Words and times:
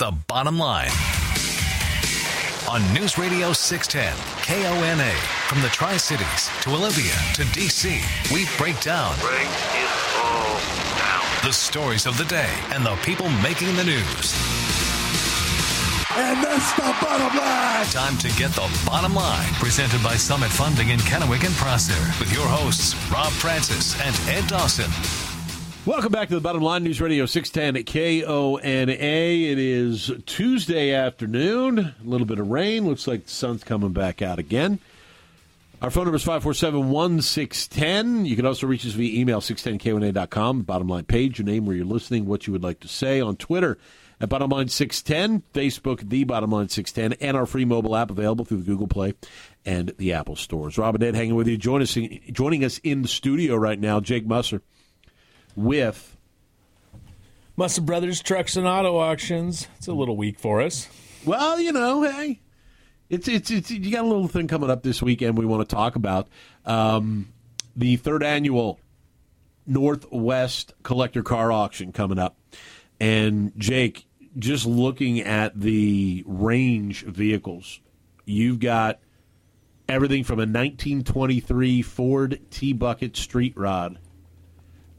the 0.00 0.12
bottom 0.28 0.58
line. 0.58 0.88
On 2.70 2.80
News 2.94 3.18
Radio 3.18 3.52
610, 3.52 4.16
KONA, 4.48 5.12
from 5.46 5.60
the 5.60 5.68
Tri 5.68 5.98
Cities 5.98 6.48
to 6.62 6.70
Olympia 6.70 7.12
to 7.34 7.42
DC, 7.52 8.00
we 8.32 8.46
break 8.56 8.80
down 8.80 9.14
Break 9.20 9.44
it 9.44 9.90
all 10.16 10.56
down. 10.98 11.44
the 11.44 11.52
stories 11.52 12.06
of 12.06 12.16
the 12.16 12.24
day 12.24 12.48
and 12.72 12.84
the 12.84 12.96
people 13.04 13.28
making 13.42 13.76
the 13.76 13.84
news. 13.84 14.34
And 16.16 16.42
that's 16.42 16.72
the 16.72 16.96
bottom 17.00 17.36
line. 17.38 17.86
Time 17.86 18.16
to 18.18 18.28
get 18.38 18.52
the 18.52 18.82
bottom 18.86 19.14
line. 19.14 19.52
Presented 19.60 20.02
by 20.02 20.16
Summit 20.16 20.50
Funding 20.50 20.88
in 20.88 20.98
Kennewick 21.00 21.44
and 21.44 21.54
Prosser. 21.56 22.00
With 22.18 22.32
your 22.32 22.46
hosts, 22.48 22.94
Rob 23.12 23.32
Francis 23.32 24.00
and 24.00 24.16
Ed 24.28 24.48
Dawson. 24.48 24.90
Welcome 25.90 26.12
back 26.12 26.28
to 26.28 26.36
the 26.36 26.40
Bottom 26.40 26.62
Line 26.62 26.84
News 26.84 27.00
Radio 27.00 27.26
610 27.26 27.76
at 27.76 27.84
KONA. 27.84 28.92
It 28.92 29.58
is 29.58 30.12
Tuesday 30.24 30.94
afternoon. 30.94 31.80
A 31.80 31.94
little 32.04 32.28
bit 32.28 32.38
of 32.38 32.48
rain. 32.48 32.86
Looks 32.86 33.08
like 33.08 33.24
the 33.24 33.30
sun's 33.30 33.64
coming 33.64 33.92
back 33.92 34.22
out 34.22 34.38
again. 34.38 34.78
Our 35.82 35.90
phone 35.90 36.04
number 36.04 36.14
is 36.14 36.22
547 36.22 36.90
1610. 36.90 38.24
You 38.24 38.36
can 38.36 38.46
also 38.46 38.68
reach 38.68 38.86
us 38.86 38.92
via 38.92 39.20
email 39.20 39.40
610KONA.com. 39.40 40.62
Bottom 40.62 40.86
line 40.86 41.06
page, 41.06 41.40
your 41.40 41.46
name, 41.46 41.66
where 41.66 41.74
you're 41.74 41.84
listening, 41.84 42.24
what 42.26 42.46
you 42.46 42.52
would 42.52 42.62
like 42.62 42.78
to 42.80 42.88
say. 42.88 43.20
On 43.20 43.34
Twitter 43.34 43.76
at 44.20 44.28
Bottom 44.28 44.50
Line 44.50 44.68
610, 44.68 45.42
Facebook, 45.52 46.08
The 46.08 46.22
Bottom 46.22 46.52
Line 46.52 46.68
610, 46.68 47.18
and 47.20 47.36
our 47.36 47.46
free 47.46 47.64
mobile 47.64 47.96
app 47.96 48.12
available 48.12 48.44
through 48.44 48.58
the 48.58 48.64
Google 48.64 48.86
Play 48.86 49.14
and 49.66 49.92
the 49.98 50.12
Apple 50.12 50.36
stores. 50.36 50.78
Rob 50.78 50.94
and 50.94 51.02
Ed 51.02 51.16
hanging 51.16 51.34
with 51.34 51.48
you. 51.48 51.56
Join 51.56 51.82
us, 51.82 51.98
joining 52.30 52.64
us 52.64 52.78
in 52.84 53.02
the 53.02 53.08
studio 53.08 53.56
right 53.56 53.80
now, 53.80 53.98
Jake 53.98 54.24
Musser 54.24 54.62
with 55.56 56.16
Musser 57.56 57.82
Brothers 57.82 58.22
Trucks 58.22 58.56
and 58.56 58.66
Auto 58.66 58.98
Auctions. 58.98 59.68
It's 59.76 59.88
a 59.88 59.92
little 59.92 60.16
weak 60.16 60.38
for 60.38 60.60
us. 60.60 60.88
Well, 61.24 61.60
you 61.60 61.72
know, 61.72 62.02
hey, 62.02 62.40
it's 63.10 63.28
it's 63.28 63.50
it's 63.50 63.70
you 63.70 63.90
got 63.90 64.04
a 64.04 64.08
little 64.08 64.28
thing 64.28 64.48
coming 64.48 64.70
up 64.70 64.82
this 64.82 65.02
weekend 65.02 65.36
we 65.36 65.44
want 65.44 65.68
to 65.68 65.74
talk 65.74 65.96
about. 65.96 66.28
Um, 66.64 67.32
the 67.76 67.96
third 67.96 68.22
annual 68.22 68.80
Northwest 69.66 70.72
Collector 70.82 71.22
Car 71.22 71.52
Auction 71.52 71.92
coming 71.92 72.18
up, 72.18 72.36
and 72.98 73.52
Jake, 73.58 74.06
just 74.38 74.64
looking 74.64 75.20
at 75.20 75.60
the 75.60 76.24
range 76.26 77.02
of 77.02 77.14
vehicles, 77.14 77.80
you've 78.24 78.60
got 78.60 79.00
everything 79.88 80.24
from 80.24 80.38
a 80.38 80.46
1923 80.46 81.82
Ford 81.82 82.40
T 82.50 82.72
Bucket 82.72 83.16
Street 83.16 83.54
Rod 83.56 83.98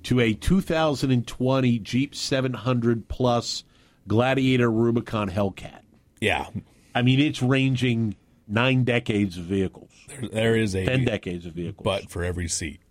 to 0.04 0.20
a 0.20 0.34
2020 0.34 1.80
Jeep 1.80 2.16
700 2.16 3.08
Plus 3.08 3.64
Gladiator 4.08 4.70
Rubicon 4.72 5.30
Hellcat. 5.30 5.82
Yeah, 6.20 6.48
I 6.94 7.02
mean, 7.02 7.20
it's 7.20 7.42
ranging 7.42 8.16
nine 8.48 8.84
decades 8.84 9.38
of 9.38 9.46
vehicles, 9.46 9.92
there, 10.08 10.30
there 10.30 10.56
is 10.56 10.76
a 10.76 10.86
ten 10.86 11.06
decades 11.06 11.46
of 11.46 11.54
vehicles. 11.54 11.84
but 11.84 12.10
for 12.10 12.24
every 12.24 12.48
seat. 12.48 12.82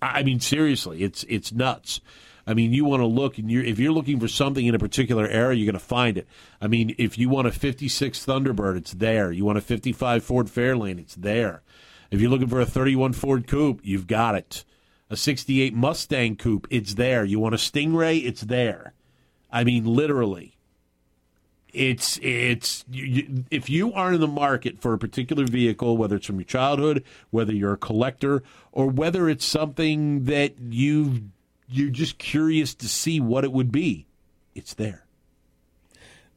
I 0.00 0.22
mean, 0.22 0.40
seriously, 0.40 1.02
it's 1.02 1.24
it's 1.28 1.52
nuts. 1.52 2.00
I 2.46 2.54
mean, 2.54 2.72
you 2.72 2.84
want 2.84 3.00
to 3.00 3.06
look, 3.06 3.38
and 3.38 3.48
you're, 3.48 3.62
if 3.62 3.78
you're 3.78 3.92
looking 3.92 4.18
for 4.18 4.26
something 4.26 4.66
in 4.66 4.74
a 4.74 4.78
particular 4.78 5.28
era, 5.28 5.54
you're 5.54 5.66
going 5.70 5.78
to 5.78 5.84
find 5.84 6.18
it. 6.18 6.26
I 6.60 6.66
mean, 6.66 6.92
if 6.98 7.16
you 7.16 7.28
want 7.28 7.46
a 7.46 7.52
'56 7.52 8.26
Thunderbird, 8.26 8.76
it's 8.76 8.92
there. 8.92 9.30
You 9.30 9.44
want 9.44 9.58
a 9.58 9.62
'55 9.62 10.24
Ford 10.24 10.46
Fairlane, 10.46 10.98
it's 10.98 11.14
there. 11.14 11.62
If 12.10 12.20
you're 12.20 12.30
looking 12.30 12.48
for 12.48 12.60
a 12.60 12.66
'31 12.66 13.12
Ford 13.12 13.46
Coupe, 13.46 13.80
you've 13.84 14.06
got 14.06 14.34
it. 14.34 14.64
A 15.12 15.16
'68 15.16 15.74
Mustang 15.74 16.36
Coupe, 16.36 16.66
it's 16.70 16.94
there. 16.94 17.24
You 17.24 17.38
want 17.38 17.54
a 17.54 17.58
Stingray, 17.58 18.24
it's 18.24 18.40
there. 18.40 18.94
I 19.50 19.62
mean, 19.62 19.84
literally 19.84 20.56
it's 21.72 22.18
it's 22.22 22.84
you, 22.90 23.04
you, 23.04 23.44
if 23.50 23.70
you 23.70 23.92
are 23.94 24.12
in 24.12 24.20
the 24.20 24.26
market 24.26 24.80
for 24.80 24.92
a 24.92 24.98
particular 24.98 25.44
vehicle, 25.44 25.96
whether 25.96 26.16
it's 26.16 26.26
from 26.26 26.36
your 26.36 26.44
childhood, 26.44 27.02
whether 27.30 27.52
you're 27.52 27.72
a 27.72 27.78
collector, 27.78 28.42
or 28.72 28.86
whether 28.88 29.28
it's 29.28 29.44
something 29.44 30.24
that 30.24 30.54
you 30.58 31.30
you're 31.68 31.90
just 31.90 32.18
curious 32.18 32.74
to 32.74 32.88
see 32.88 33.20
what 33.20 33.44
it 33.44 33.52
would 33.52 33.72
be, 33.72 34.06
it's 34.54 34.74
there. 34.74 35.04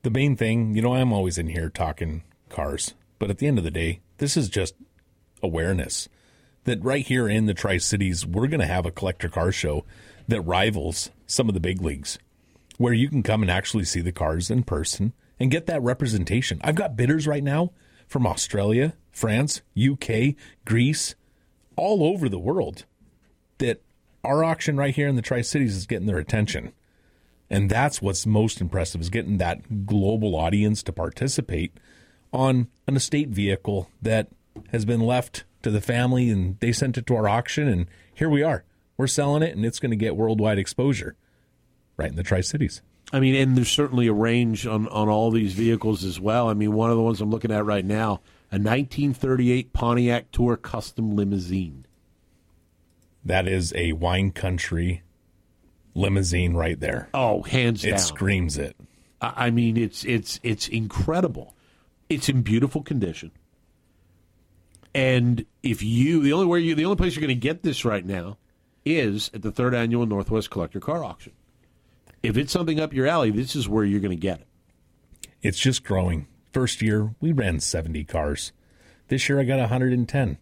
The 0.03 0.09
main 0.09 0.37
thing, 0.37 0.75
you 0.75 0.81
know, 0.81 0.95
I'm 0.95 1.11
always 1.11 1.37
in 1.37 1.47
here 1.47 1.69
talking 1.69 2.23
cars, 2.49 2.93
but 3.19 3.29
at 3.29 3.39
the 3.39 3.47
end 3.47 3.57
of 3.57 3.63
the 3.63 3.71
day, 3.71 3.99
this 4.17 4.37
is 4.37 4.47
just 4.47 4.75
awareness 5.43 6.07
that 6.65 6.83
right 6.83 7.05
here 7.05 7.27
in 7.27 7.45
the 7.45 7.53
Tri 7.53 7.77
Cities, 7.77 8.25
we're 8.25 8.47
going 8.47 8.59
to 8.59 8.65
have 8.65 8.85
a 8.85 8.91
collector 8.91 9.29
car 9.29 9.51
show 9.51 9.85
that 10.27 10.41
rivals 10.41 11.09
some 11.25 11.47
of 11.47 11.53
the 11.53 11.59
big 11.59 11.81
leagues, 11.81 12.19
where 12.77 12.93
you 12.93 13.09
can 13.09 13.23
come 13.23 13.41
and 13.41 13.49
actually 13.49 13.85
see 13.85 14.01
the 14.01 14.11
cars 14.11 14.51
in 14.51 14.63
person 14.63 15.13
and 15.39 15.51
get 15.51 15.67
that 15.67 15.81
representation. 15.81 16.59
I've 16.63 16.75
got 16.75 16.97
bidders 16.97 17.27
right 17.27 17.43
now 17.43 17.71
from 18.07 18.27
Australia, 18.27 18.93
France, 19.11 19.61
UK, 19.79 20.35
Greece, 20.65 21.15
all 21.75 22.03
over 22.03 22.29
the 22.29 22.39
world 22.39 22.85
that 23.57 23.81
our 24.23 24.43
auction 24.43 24.77
right 24.77 24.95
here 24.95 25.07
in 25.07 25.15
the 25.15 25.21
Tri 25.21 25.41
Cities 25.41 25.75
is 25.75 25.85
getting 25.85 26.07
their 26.07 26.17
attention. 26.17 26.73
And 27.49 27.69
that's 27.69 28.01
what's 28.01 28.25
most 28.25 28.59
impressive 28.59 29.01
is 29.01 29.09
getting 29.09 29.37
that 29.37 29.85
global 29.85 30.35
audience 30.35 30.81
to 30.83 30.91
participate 30.91 31.77
on 32.33 32.67
an 32.87 32.95
estate 32.95 33.29
vehicle 33.29 33.89
that 34.01 34.29
has 34.71 34.83
been 34.83 35.01
left 35.01 35.43
to 35.65 35.71
the 35.71 35.81
family 35.81 36.29
and 36.29 36.57
they 36.61 36.71
sent 36.71 36.97
it 36.97 37.05
to 37.07 37.15
our 37.15 37.27
auction 37.27 37.67
and 37.67 37.87
here 38.13 38.29
we 38.29 38.41
are. 38.41 38.63
We're 38.97 39.07
selling 39.07 39.43
it 39.43 39.55
and 39.55 39.65
it's 39.65 39.79
going 39.79 39.89
to 39.91 39.95
get 39.97 40.15
worldwide 40.15 40.57
exposure 40.57 41.15
right 41.97 42.09
in 42.09 42.15
the 42.15 42.23
Tri 42.23 42.41
Cities. 42.41 42.81
I 43.11 43.19
mean, 43.19 43.35
and 43.35 43.55
there's 43.57 43.69
certainly 43.71 44.07
a 44.07 44.13
range 44.13 44.65
on 44.65 44.87
on 44.87 45.09
all 45.09 45.29
these 45.31 45.53
vehicles 45.53 46.03
as 46.03 46.19
well. 46.19 46.49
I 46.49 46.53
mean, 46.53 46.73
one 46.73 46.89
of 46.89 46.97
the 46.97 47.03
ones 47.03 47.21
I'm 47.21 47.29
looking 47.29 47.51
at 47.51 47.63
right 47.65 47.85
now, 47.85 48.21
a 48.51 48.57
1938 48.57 49.73
Pontiac 49.73 50.31
Tour 50.31 50.57
Custom 50.57 51.15
Limousine. 51.15 51.85
That 53.23 53.47
is 53.47 53.73
a 53.75 53.93
wine 53.93 54.31
country 54.31 55.03
limousine 55.93 56.53
right 56.55 56.79
there. 56.79 57.09
Oh, 57.13 57.43
hands 57.43 57.83
It 57.85 57.91
down. 57.91 57.99
screams 57.99 58.57
it. 58.57 58.75
I 59.21 59.49
mean, 59.49 59.77
it's 59.77 60.03
it's 60.05 60.39
it's 60.43 60.67
incredible. 60.67 61.55
It's 62.09 62.29
in 62.29 62.41
beautiful 62.43 62.81
condition. 62.83 63.31
And 64.95 65.45
if 65.61 65.83
you 65.83 66.21
the 66.21 66.31
only 66.31 66.45
way 66.45 66.61
you 66.61 66.73
the 66.73 66.85
only 66.85 66.95
place 66.95 67.15
you're 67.15 67.21
going 67.21 67.27
to 67.27 67.35
get 67.35 67.63
this 67.63 67.83
right 67.83 68.05
now 68.05 68.37
is 68.85 69.29
at 69.33 69.41
the 69.41 69.51
third 69.51 69.75
annual 69.75 70.05
Northwest 70.05 70.49
Collector 70.49 70.79
Car 70.79 71.03
Auction. 71.03 71.33
If 72.23 72.37
it's 72.37 72.53
something 72.53 72.79
up 72.79 72.93
your 72.93 73.05
alley, 73.05 73.29
this 73.29 73.57
is 73.57 73.67
where 73.67 73.83
you're 73.83 73.99
going 73.99 74.11
to 74.11 74.15
get 74.15 74.39
it. 74.39 74.47
It's 75.41 75.59
just 75.59 75.83
growing. 75.83 76.27
First 76.53 76.81
year, 76.81 77.13
we 77.19 77.33
ran 77.33 77.59
70 77.59 78.05
cars. 78.05 78.53
This 79.09 79.27
year, 79.27 79.37
I 79.39 79.43
got 79.43 79.59
110. 79.59 80.37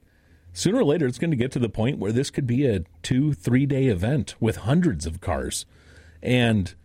Sooner 0.53 0.77
or 0.77 0.83
later, 0.83 1.07
it's 1.07 1.17
going 1.17 1.31
to 1.31 1.37
get 1.37 1.51
to 1.53 1.59
the 1.59 1.67
point 1.67 1.97
where 1.97 2.11
this 2.11 2.29
could 2.29 2.45
be 2.45 2.67
a 2.67 2.83
two, 3.01 3.33
three 3.33 3.65
day 3.65 3.87
event 3.87 4.35
with 4.39 4.57
hundreds 4.57 5.07
of 5.07 5.19
cars. 5.19 5.65
And 6.21 6.75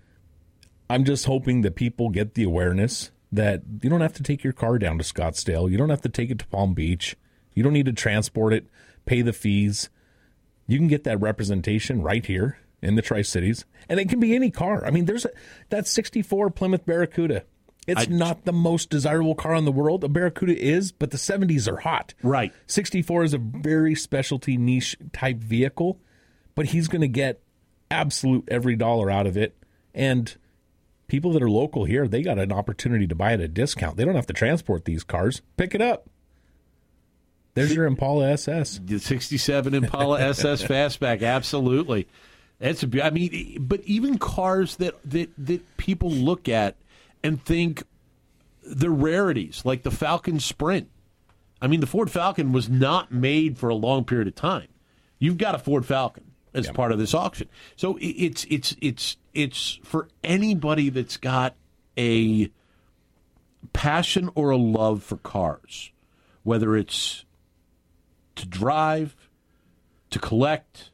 I'm 0.89 1.05
just 1.05 1.27
hoping 1.27 1.61
that 1.63 1.77
people 1.77 2.09
get 2.09 2.33
the 2.33 2.45
awareness 2.45 3.11
that 3.31 3.63
you 3.83 3.91
don't 3.91 4.01
have 4.01 4.15
to 4.15 4.23
take 4.23 4.43
your 4.43 4.55
car 4.55 4.79
down 4.79 4.97
to 4.97 5.05
Scottsdale. 5.05 5.71
You 5.71 5.77
don't 5.77 5.91
have 5.91 6.01
to 6.01 6.09
take 6.09 6.31
it 6.31 6.39
to 6.39 6.47
Palm 6.47 6.73
Beach. 6.73 7.15
You 7.59 7.65
don't 7.65 7.73
need 7.73 7.87
to 7.87 7.93
transport 7.93 8.53
it, 8.53 8.69
pay 9.05 9.21
the 9.21 9.33
fees. 9.33 9.91
You 10.69 10.79
can 10.79 10.87
get 10.87 11.03
that 11.03 11.21
representation 11.21 12.03
right 12.03 12.25
here 12.25 12.57
in 12.81 12.95
the 12.95 13.03
Tri 13.03 13.23
Cities, 13.23 13.65
and 13.89 13.99
it 13.99 14.09
can 14.09 14.21
be 14.21 14.37
any 14.37 14.53
car. 14.53 14.87
I 14.87 14.93
mean, 14.93 15.07
there's 15.07 15.25
a, 15.25 15.31
that 15.71 15.89
64 15.89 16.51
Plymouth 16.51 16.87
Barracuda. 16.87 17.43
It's 17.89 18.03
I- 18.03 18.05
not 18.05 18.45
the 18.45 18.53
most 18.53 18.91
desirable 18.91 19.35
car 19.35 19.57
in 19.57 19.65
the 19.65 19.73
world. 19.73 20.05
A 20.05 20.09
Barracuda 20.09 20.57
is, 20.57 20.93
but 20.93 21.11
the 21.11 21.17
70s 21.17 21.67
are 21.67 21.79
hot. 21.79 22.15
Right. 22.23 22.53
64 22.69 23.25
is 23.25 23.35
a 23.35 23.39
very 23.39 23.97
specialty 23.97 24.57
niche 24.57 24.97
type 25.13 25.39
vehicle, 25.39 25.99
but 26.55 26.67
he's 26.67 26.87
going 26.87 27.01
to 27.01 27.09
get 27.09 27.43
absolute 27.91 28.45
every 28.47 28.77
dollar 28.77 29.11
out 29.11 29.27
of 29.27 29.37
it. 29.37 29.57
And 29.93 30.33
people 31.09 31.33
that 31.33 31.43
are 31.43 31.51
local 31.51 31.87
here, 31.87 32.07
they 32.07 32.23
got 32.23 32.39
an 32.39 32.53
opportunity 32.53 33.09
to 33.09 33.17
buy 33.17 33.33
at 33.33 33.41
a 33.41 33.49
discount. 33.49 33.97
They 33.97 34.05
don't 34.05 34.15
have 34.15 34.27
to 34.29 34.33
transport 34.33 34.85
these 34.85 35.03
cars. 35.03 35.43
Pick 35.57 35.75
it 35.75 35.83
up. 35.83 36.09
There's 37.59 37.75
your 37.75 37.87
Impala 37.87 38.31
SS. 38.31 38.81
The 38.85 38.99
67 38.99 39.75
Impala 39.75 40.21
SS 40.31 40.63
Fastback, 40.63 41.23
absolutely. 41.23 42.09
That's 42.59 42.83
a 42.83 43.05
I 43.05 43.11
mean, 43.11 43.59
but 43.61 43.81
even 43.83 44.19
cars 44.19 44.77
that 44.77 44.95
that 45.05 45.31
that 45.39 45.77
people 45.77 46.11
look 46.11 46.49
at 46.49 46.77
and 47.23 47.43
think 47.45 47.85
they're 48.65 48.91
rarities, 48.91 49.63
like 49.65 49.83
the 49.83 49.91
Falcon 49.91 50.41
Sprint. 50.41 50.89
I 51.61 51.67
mean, 51.67 51.81
the 51.81 51.87
Ford 51.87 52.11
Falcon 52.11 52.53
was 52.53 52.69
not 52.69 53.11
made 53.11 53.59
for 53.59 53.69
a 53.69 53.75
long 53.75 54.05
period 54.05 54.29
of 54.29 54.35
time. 54.35 54.69
You've 55.19 55.39
got 55.39 55.55
a 55.55 55.59
Ford 55.59 55.85
Falcon 55.85 56.25
as 56.55 56.69
part 56.71 56.93
of 56.93 56.99
this 56.99 57.15
auction, 57.15 57.49
so 57.77 57.99
it's 58.01 58.45
it's 58.51 58.77
it's 58.81 59.17
it's 59.35 59.79
for 59.85 60.09
anybody 60.25 60.91
that's 60.91 61.17
got 61.17 61.55
a 61.97 62.51
passion 63.73 64.31
or 64.35 64.51
a 64.51 64.57
love 64.57 65.03
for 65.03 65.17
cars, 65.19 65.93
whether 66.43 66.77
it's 66.77 67.25
to 68.39 68.47
drive, 68.47 69.15
to 70.11 70.19
collect. 70.19 70.91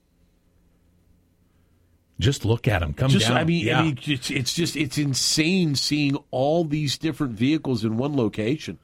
Just 2.20 2.44
look 2.44 2.68
at 2.68 2.78
them. 2.80 2.94
Come 2.94 3.10
Just, 3.10 3.26
down. 3.26 3.36
I 3.36 3.44
mean, 3.44 3.66
yeah. 3.66 3.80
I 3.80 3.82
mean, 3.82 3.98
it's, 4.04 4.30
it's 4.30 4.54
just 4.54 4.76
it's 4.76 4.98
insane 4.98 5.74
seeing 5.74 6.16
all 6.30 6.64
these 6.64 6.96
different 6.96 7.32
vehicles 7.32 7.84
in 7.84 7.96
one 7.96 8.16
location. 8.16 8.78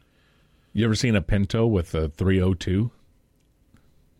you 0.72 0.84
ever 0.84 0.96
seen 0.96 1.14
a 1.14 1.22
Pinto 1.22 1.64
with 1.66 1.94
a 1.94 2.08
302? 2.08 2.90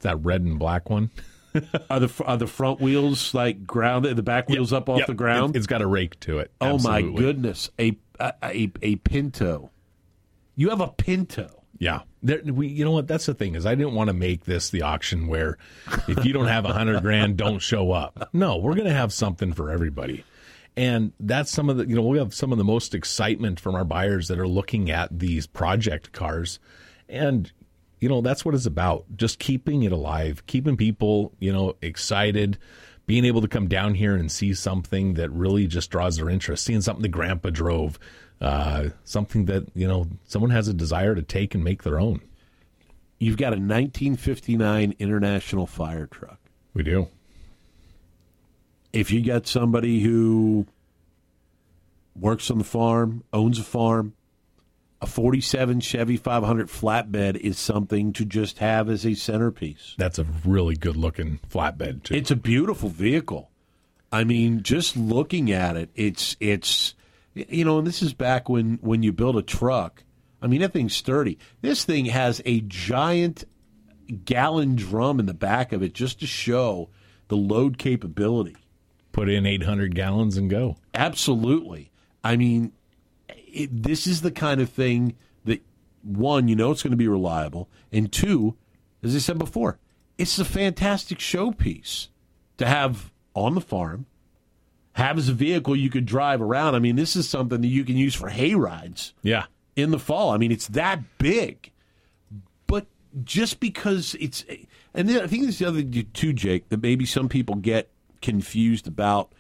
That 0.01 0.25
red 0.25 0.43
and 0.43 0.59
black 0.59 0.89
one. 0.89 1.11
Are 1.91 1.99
the 1.99 2.25
are 2.25 2.37
the 2.37 2.47
front 2.47 2.81
wheels 2.81 3.35
like 3.35 3.67
grounded, 3.67 4.15
the 4.15 4.23
back 4.23 4.49
wheels 4.49 4.73
up 4.73 4.89
off 4.89 4.99
Yep. 4.99 5.07
the 5.09 5.15
ground? 5.15 5.57
It, 5.57 5.59
has 5.59 5.67
got 5.67 5.83
a 5.83 5.87
rake 5.87 6.19
to 6.21 6.39
it. 6.39 6.53
oh 6.61 6.79
my 6.79 7.03
goodness, 7.03 7.69
a, 7.77 7.99
a 8.21 8.33
a 8.45 8.73
a 8.83 8.97
Pinto. 8.97 9.73
You 10.55 10.71
have 10.71 10.81
a 10.81 10.87
Pinto. 10.87 11.60
Yeah. 11.81 12.03
There, 12.23 12.43
we, 12.45 12.69
you 12.69 12.85
know 12.85 12.93
what? 12.93 13.09
That's 13.09 13.27
the 13.27 13.35
thing 13.35 13.57
is 13.57 13.65
I 13.67 13.75
didn't 13.75 13.95
want 13.95 14.09
to 14.09 14.15
make 14.15 14.45
this 14.45 14.69
the 14.69 14.83
auction 14.83 15.27
where 15.27 15.57
if 16.07 16.25
you 16.25 16.33
don't 16.35 16.47
have 16.47 16.67
a 16.67 16.73
hundred 16.73 17.01
grand, 17.03 17.39
don't 17.39 17.59
show 17.59 17.91
up. 17.91 18.29
No, 18.35 18.59
we're 18.59 18.75
going 18.75 18.87
to 18.87 18.93
have 18.93 19.13
something 19.13 19.55
for 19.55 19.71
everybody. 19.71 20.23
And 20.77 21.13
that's 21.19 21.51
some 21.51 21.71
of 21.71 21.79
the, 21.79 21.87
you 21.89 21.97
know, 21.97 22.03
we 22.03 22.19
have 22.19 22.35
some 22.35 22.53
of 22.53 22.59
the 22.59 22.65
most 22.65 22.95
excitement 22.95 23.59
from 23.59 23.75
our 23.75 23.85
buyers 23.85 24.29
that 24.29 24.39
are 24.39 24.47
looking 24.47 24.91
at 24.91 25.19
these 25.19 25.47
project 25.47 26.13
cars. 26.13 26.61
And, 27.09 27.51
you 27.99 28.11
know, 28.11 28.21
that's 28.21 28.45
what 28.45 28.55
it's 28.55 28.67
about. 28.67 29.07
Just 29.17 29.39
keeping 29.39 29.83
it 29.83 29.91
alive, 29.91 30.45
keeping 30.47 30.77
people, 30.77 31.33
you 31.41 31.53
know, 31.53 31.77
excited, 31.81 32.59
being 33.07 33.25
able 33.25 33.41
to 33.41 33.49
come 33.49 33.69
down 33.69 33.95
here 33.95 34.15
and 34.15 34.31
see 34.31 34.53
something 34.53 35.15
that 35.15 35.31
really 35.31 35.67
just 35.67 35.91
draws 35.91 36.17
their 36.17 36.29
interest, 36.29 36.65
seeing 36.65 36.83
something 36.83 37.03
that 37.03 37.09
grandpa 37.09 37.49
drove, 37.49 37.99
uh, 38.41 38.89
something 39.05 39.45
that, 39.47 39.69
you 39.75 39.87
know, 39.87 40.07
someone 40.27 40.51
has 40.51 40.69
a 40.69 40.75
desire 40.75 41.15
to 41.15 41.23
take 41.23 41.55
and 41.55 41.63
make 41.63 41.83
their 41.83 42.01
own. 42.01 42.21
You've 43.19 43.37
got 43.37 43.49
a 43.49 43.61
1959 43.61 44.95
International 44.99 45.67
fire 45.67 46.07
truck. 46.07 46.39
We 46.73 46.83
do. 46.83 47.09
If 48.93 49.11
you 49.11 49.25
got 49.25 49.47
somebody 49.47 50.01
who 50.01 50.67
works 52.19 52.51
on 52.51 52.59
the 52.59 52.65
farm, 52.65 53.25
owns 53.33 53.59
a 53.59 53.63
farm, 53.63 54.15
a 55.03 55.07
47 55.07 55.81
Chevy 55.81 56.17
500 56.17 56.69
flatbed 56.69 57.37
is 57.37 57.59
something 57.59 58.13
to 58.15 58.25
just 58.25 58.59
have 58.59 58.89
as 58.89 59.07
a 59.07 59.15
centerpiece. 59.15 59.95
That's 59.97 60.19
a 60.19 60.27
really 60.45 60.77
good 60.77 60.97
looking 60.97 61.41
flatbed 61.49 62.05
too. 62.05 62.15
It's 62.15 62.31
a 62.31 62.37
beautiful 62.37 62.89
vehicle. 62.89 63.51
I 64.13 64.25
mean, 64.25 64.63
just 64.63 64.97
looking 64.97 65.53
at 65.53 65.77
it, 65.77 65.91
it's 65.95 66.37
it's 66.41 66.95
you 67.35 67.65
know, 67.65 67.79
and 67.79 67.87
this 67.87 68.03
is 68.03 68.13
back 68.13 68.49
when 68.49 68.79
when 68.83 69.03
you 69.03 69.13
build 69.13 69.37
a 69.37 69.43
truck. 69.43 70.05
I 70.43 70.47
mean, 70.47 70.61
that 70.63 70.73
thing's 70.73 70.95
sturdy. 70.95 71.39
This 71.61 71.85
thing 71.85 72.07
has 72.07 72.41
a 72.45 72.61
giant 72.63 73.45
gallon 74.25 74.75
drum 74.75 75.21
in 75.21 75.27
the 75.27 75.35
back 75.35 75.73
of 75.73 75.83
it 75.83 75.93
just 75.93 76.21
to 76.21 76.27
show 76.27 76.89
the 77.29 77.37
load 77.37 77.79
capability. 77.79 78.57
Put 79.13 79.29
in 79.29 79.45
800 79.45 79.95
gallons 79.95 80.37
and 80.37 80.49
go. 80.49 80.77
Absolutely. 80.95 81.91
I 82.23 82.37
mean, 82.37 82.73
it, 83.29 83.83
this 83.83 84.07
is 84.07 84.23
the 84.23 84.31
kind 84.31 84.61
of 84.61 84.71
thing 84.71 85.17
that 85.45 85.63
one, 86.03 86.49
you 86.49 86.57
know, 86.57 86.71
it's 86.71 86.83
going 86.83 86.93
to 86.93 86.97
be 86.97 87.09
reliable, 87.09 87.69
and 87.93 88.11
two, 88.11 88.57
as 89.03 89.15
I 89.15 89.19
said 89.19 89.39
before, 89.39 89.79
it's 90.19 90.39
a 90.39 90.45
fantastic 90.45 91.19
showpiece 91.19 92.09
to 92.59 92.67
have 92.67 93.13
on 93.35 93.55
the 93.55 93.61
farm. 93.61 94.07
Have 94.95 95.19
as 95.19 95.29
a 95.29 95.33
vehicle 95.33 95.77
you 95.77 95.89
could 95.91 96.05
drive 96.07 96.43
around. 96.43 96.75
I 96.75 96.79
mean, 96.81 96.97
this 96.97 97.15
is 97.17 97.29
something 97.29 97.61
that 97.61 97.69
you 97.69 97.85
can 97.85 97.97
use 97.97 98.15
for 98.15 98.29
hay 98.29 98.55
rides 98.55 99.15
Yeah. 99.23 99.45
in 99.77 99.91
the 99.93 99.99
fall. 99.99 100.31
I 100.31 100.37
mean, 100.37 100.51
it's 100.53 100.67
that 100.69 101.01
big. 101.19 101.71
But 102.67 102.87
just 103.25 103.61
because 103.61 104.17
it's, 104.21 104.45
and 104.93 105.09
then 105.09 105.23
I 105.23 105.27
think 105.27 105.43
there's 105.45 105.59
the 105.59 105.67
other 105.69 105.83
thing 105.83 106.07
too, 106.13 106.33
Jake, 106.33 106.69
that 106.71 106.83
maybe 106.83 107.07
some 107.07 107.29
people 107.29 107.55
get 107.55 107.89
confused 108.21 108.87
about. 108.89 109.33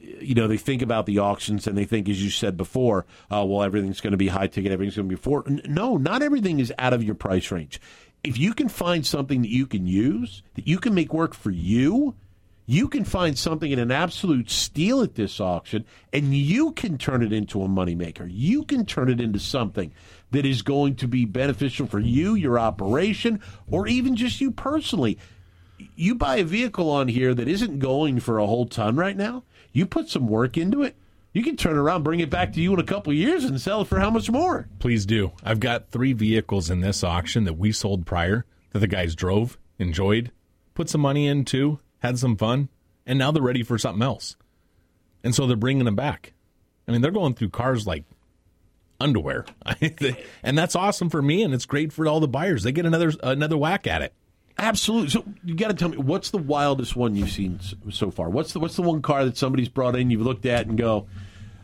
You 0.00 0.34
know, 0.34 0.46
they 0.46 0.58
think 0.58 0.82
about 0.82 1.06
the 1.06 1.18
auctions 1.18 1.66
and 1.66 1.78
they 1.78 1.86
think, 1.86 2.10
as 2.10 2.22
you 2.22 2.28
said 2.28 2.58
before, 2.58 3.06
uh, 3.32 3.42
well, 3.46 3.62
everything's 3.62 4.02
going 4.02 4.10
to 4.10 4.18
be 4.18 4.28
high 4.28 4.48
ticket, 4.48 4.70
everything's 4.70 4.96
going 4.96 5.08
to 5.08 5.16
be 5.16 5.20
for. 5.20 5.44
N- 5.46 5.62
No, 5.66 5.96
not 5.96 6.22
everything 6.22 6.58
is 6.60 6.70
out 6.78 6.92
of 6.92 7.02
your 7.02 7.14
price 7.14 7.50
range. 7.50 7.80
If 8.22 8.38
you 8.38 8.52
can 8.52 8.68
find 8.68 9.06
something 9.06 9.40
that 9.42 9.48
you 9.50 9.66
can 9.66 9.86
use, 9.86 10.42
that 10.56 10.68
you 10.68 10.78
can 10.78 10.94
make 10.94 11.14
work 11.14 11.32
for 11.34 11.50
you, 11.50 12.14
you 12.66 12.88
can 12.88 13.04
find 13.04 13.38
something 13.38 13.72
at 13.72 13.78
an 13.78 13.90
absolute 13.90 14.50
steal 14.50 15.02
at 15.02 15.14
this 15.14 15.40
auction 15.40 15.84
and 16.12 16.34
you 16.34 16.72
can 16.72 16.96
turn 16.96 17.22
it 17.22 17.32
into 17.32 17.62
a 17.62 17.68
moneymaker. 17.68 18.26
You 18.30 18.64
can 18.64 18.86
turn 18.86 19.10
it 19.10 19.20
into 19.20 19.38
something 19.38 19.92
that 20.30 20.46
is 20.46 20.62
going 20.62 20.96
to 20.96 21.08
be 21.08 21.24
beneficial 21.24 21.86
for 21.86 22.00
you, 22.00 22.34
your 22.34 22.58
operation, 22.58 23.40
or 23.70 23.86
even 23.86 24.16
just 24.16 24.40
you 24.40 24.50
personally. 24.50 25.18
You 25.94 26.14
buy 26.14 26.36
a 26.36 26.44
vehicle 26.44 26.88
on 26.88 27.08
here 27.08 27.34
that 27.34 27.48
isn't 27.48 27.80
going 27.80 28.20
for 28.20 28.38
a 28.38 28.46
whole 28.46 28.66
ton 28.66 28.96
right 28.96 29.16
now, 29.16 29.44
you 29.72 29.86
put 29.86 30.08
some 30.08 30.26
work 30.26 30.56
into 30.56 30.82
it, 30.82 30.96
you 31.32 31.42
can 31.42 31.56
turn 31.56 31.76
around, 31.76 32.04
bring 32.04 32.20
it 32.20 32.30
back 32.30 32.52
to 32.52 32.60
you 32.60 32.72
in 32.72 32.78
a 32.78 32.84
couple 32.84 33.12
years 33.12 33.44
and 33.44 33.60
sell 33.60 33.82
it 33.82 33.88
for 33.88 33.98
how 33.98 34.08
much 34.08 34.30
more? 34.30 34.68
Please 34.78 35.04
do. 35.04 35.32
I've 35.42 35.60
got 35.60 35.90
three 35.90 36.12
vehicles 36.12 36.70
in 36.70 36.80
this 36.80 37.02
auction 37.02 37.42
that 37.44 37.58
we 37.58 37.72
sold 37.72 38.06
prior 38.06 38.46
that 38.70 38.78
the 38.78 38.86
guys 38.86 39.16
drove, 39.16 39.58
enjoyed, 39.78 40.30
put 40.74 40.88
some 40.88 41.00
money 41.00 41.26
into, 41.26 41.80
had 42.04 42.18
some 42.18 42.36
fun, 42.36 42.68
and 43.06 43.18
now 43.18 43.30
they're 43.30 43.42
ready 43.42 43.62
for 43.62 43.78
something 43.78 44.02
else. 44.02 44.36
And 45.22 45.34
so 45.34 45.46
they're 45.46 45.56
bringing 45.56 45.86
them 45.86 45.96
back. 45.96 46.34
I 46.86 46.92
mean, 46.92 47.00
they're 47.00 47.10
going 47.10 47.34
through 47.34 47.48
cars 47.48 47.86
like 47.86 48.04
underwear. 49.00 49.46
and 50.42 50.56
that's 50.56 50.76
awesome 50.76 51.10
for 51.10 51.22
me 51.22 51.42
and 51.42 51.54
it's 51.54 51.66
great 51.66 51.92
for 51.92 52.06
all 52.06 52.20
the 52.20 52.28
buyers. 52.28 52.62
They 52.62 52.72
get 52.72 52.86
another 52.86 53.12
another 53.22 53.56
whack 53.56 53.86
at 53.86 54.02
it. 54.02 54.12
Absolutely. 54.58 55.10
So 55.10 55.24
you 55.44 55.54
got 55.54 55.68
to 55.68 55.74
tell 55.74 55.88
me 55.88 55.96
what's 55.96 56.30
the 56.30 56.38
wildest 56.38 56.94
one 56.94 57.16
you've 57.16 57.30
seen 57.30 57.58
so 57.90 58.10
far? 58.10 58.28
What's 58.28 58.52
the 58.52 58.60
what's 58.60 58.76
the 58.76 58.82
one 58.82 59.02
car 59.02 59.24
that 59.24 59.36
somebody's 59.36 59.68
brought 59.68 59.96
in 59.96 60.10
you've 60.10 60.20
looked 60.20 60.46
at 60.46 60.66
and 60.66 60.78
go, 60.78 61.06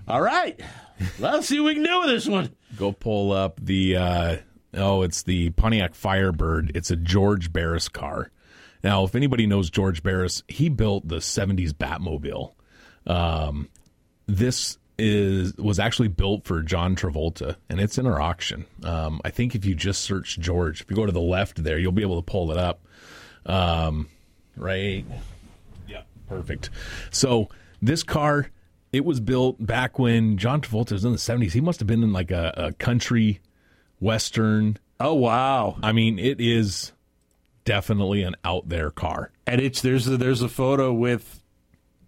all 0.08 0.22
right, 0.22 0.58
let's 1.18 1.46
see 1.48 1.60
what 1.60 1.66
we 1.66 1.74
can 1.74 1.84
do 1.84 2.00
with 2.00 2.08
this 2.08 2.26
one. 2.26 2.50
Go 2.76 2.92
pull 2.92 3.32
up 3.32 3.60
the 3.62 3.96
uh, 3.96 4.36
oh, 4.74 5.02
it's 5.02 5.22
the 5.22 5.50
Pontiac 5.50 5.94
Firebird. 5.94 6.72
It's 6.74 6.90
a 6.90 6.96
George 6.96 7.52
Barris 7.52 7.88
car. 7.88 8.30
Now, 8.82 9.04
if 9.04 9.14
anybody 9.14 9.46
knows 9.46 9.70
George 9.70 10.02
Barris, 10.02 10.42
he 10.48 10.68
built 10.68 11.06
the 11.06 11.16
'70s 11.16 11.72
Batmobile. 11.72 12.54
Um, 13.06 13.68
this 14.26 14.78
is 14.98 15.56
was 15.56 15.78
actually 15.78 16.08
built 16.08 16.44
for 16.44 16.62
John 16.62 16.94
Travolta, 16.94 17.56
and 17.68 17.80
it's 17.80 17.98
in 17.98 18.06
our 18.06 18.20
auction. 18.20 18.66
Um, 18.84 19.20
I 19.24 19.30
think 19.30 19.54
if 19.54 19.64
you 19.64 19.74
just 19.74 20.02
search 20.02 20.38
George, 20.38 20.82
if 20.82 20.90
you 20.90 20.96
go 20.96 21.06
to 21.06 21.12
the 21.12 21.20
left 21.20 21.62
there, 21.62 21.78
you'll 21.78 21.92
be 21.92 22.02
able 22.02 22.22
to 22.22 22.30
pull 22.30 22.50
it 22.50 22.58
up. 22.58 22.86
Um, 23.46 24.08
right? 24.56 25.04
Yeah, 25.88 26.02
perfect. 26.28 26.70
So 27.10 27.48
this 27.80 28.02
car, 28.02 28.50
it 28.92 29.04
was 29.04 29.20
built 29.20 29.64
back 29.64 29.98
when 29.98 30.36
John 30.36 30.60
Travolta 30.60 30.92
was 30.92 31.04
in 31.04 31.12
the 31.12 31.18
'70s. 31.18 31.52
He 31.52 31.60
must 31.60 31.80
have 31.80 31.86
been 31.86 32.02
in 32.02 32.12
like 32.12 32.30
a, 32.30 32.52
a 32.56 32.72
country 32.72 33.40
western. 34.00 34.76
Oh 35.00 35.14
wow! 35.14 35.78
I 35.82 35.92
mean, 35.92 36.18
it 36.18 36.40
is 36.40 36.92
definitely 37.64 38.22
an 38.22 38.36
out 38.44 38.68
there 38.68 38.90
car. 38.90 39.32
And 39.46 39.60
it's 39.60 39.80
there's 39.80 40.06
a, 40.06 40.16
there's 40.16 40.42
a 40.42 40.48
photo 40.48 40.92
with 40.92 41.42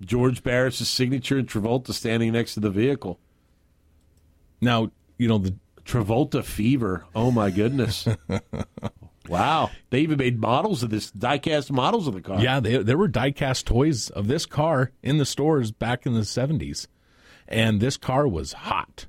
George 0.00 0.42
Barris' 0.42 0.88
signature 0.88 1.38
and 1.38 1.49
Travolta 1.49 1.92
standing 1.92 2.32
next 2.32 2.54
to 2.54 2.61
the 2.61 2.71
vehicle. 2.71 3.18
Now, 4.61 4.90
you 5.18 5.28
know 5.28 5.38
the 5.38 5.56
Travolta 5.85 6.44
fever. 6.44 7.04
Oh 7.14 7.30
my 7.30 7.50
goodness! 7.50 8.06
wow, 9.28 9.71
they 9.90 10.00
even 10.00 10.18
made 10.18 10.40
models 10.40 10.82
of 10.82 10.90
this 10.90 11.11
diecast 11.11 11.71
models 11.71 12.06
of 12.06 12.14
the 12.14 12.21
car. 12.21 12.40
Yeah, 12.40 12.61
they, 12.61 12.78
there 12.78 12.99
were 12.99 13.09
diecast 13.09 13.64
toys 13.64 14.11
of 14.11 14.28
this 14.28 14.47
car 14.47 14.92
in 15.02 15.18
the 15.18 15.26
stores 15.26 15.71
back 15.71 16.06
in 16.06 16.14
the 16.14 16.21
70s. 16.21 16.87
And 17.49 17.80
this 17.80 17.97
car 17.97 18.26
was 18.26 18.52
hot, 18.52 19.06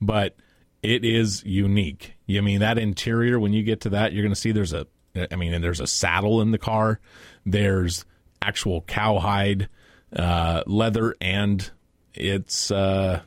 but 0.00 0.36
it 0.82 1.04
is 1.04 1.44
unique. 1.44 2.14
I 2.30 2.40
mean, 2.40 2.60
that 2.60 2.78
interior, 2.78 3.38
when 3.38 3.52
you 3.52 3.62
get 3.62 3.80
to 3.82 3.90
that, 3.90 4.12
you're 4.12 4.22
going 4.22 4.34
to 4.34 4.40
see 4.40 4.52
there's 4.52 4.72
a, 4.72 4.86
I 5.14 5.36
mean, 5.36 5.54
and 5.54 5.62
there's 5.62 5.80
a 5.80 5.86
saddle 5.86 6.40
in 6.40 6.50
the 6.52 6.58
car, 6.58 7.00
there's 7.44 8.04
actual 8.40 8.82
cowhide, 8.82 9.68
uh, 10.14 10.62
leather, 10.66 11.14
and 11.20 11.70
it's, 12.14 12.70
uh, 12.70 13.22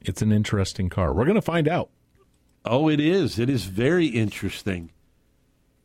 it's 0.00 0.22
an 0.22 0.32
interesting 0.32 0.88
car. 0.88 1.12
We're 1.12 1.24
to 1.34 1.42
find 1.42 1.68
out. 1.68 1.90
Oh, 2.64 2.88
it 2.88 3.00
is. 3.00 3.38
It 3.38 3.48
is 3.48 3.64
very 3.64 4.06
interesting. 4.06 4.90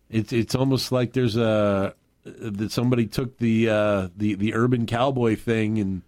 It's 0.09 0.31
it's 0.31 0.53
almost 0.53 0.91
like 0.91 1.13
there's 1.13 1.37
a 1.37 1.95
that 2.23 2.71
somebody 2.71 3.07
took 3.07 3.37
the 3.37 3.69
uh, 3.69 4.07
the 4.15 4.35
the 4.35 4.53
urban 4.53 4.85
cowboy 4.85 5.35
thing 5.35 5.79
and 5.79 6.03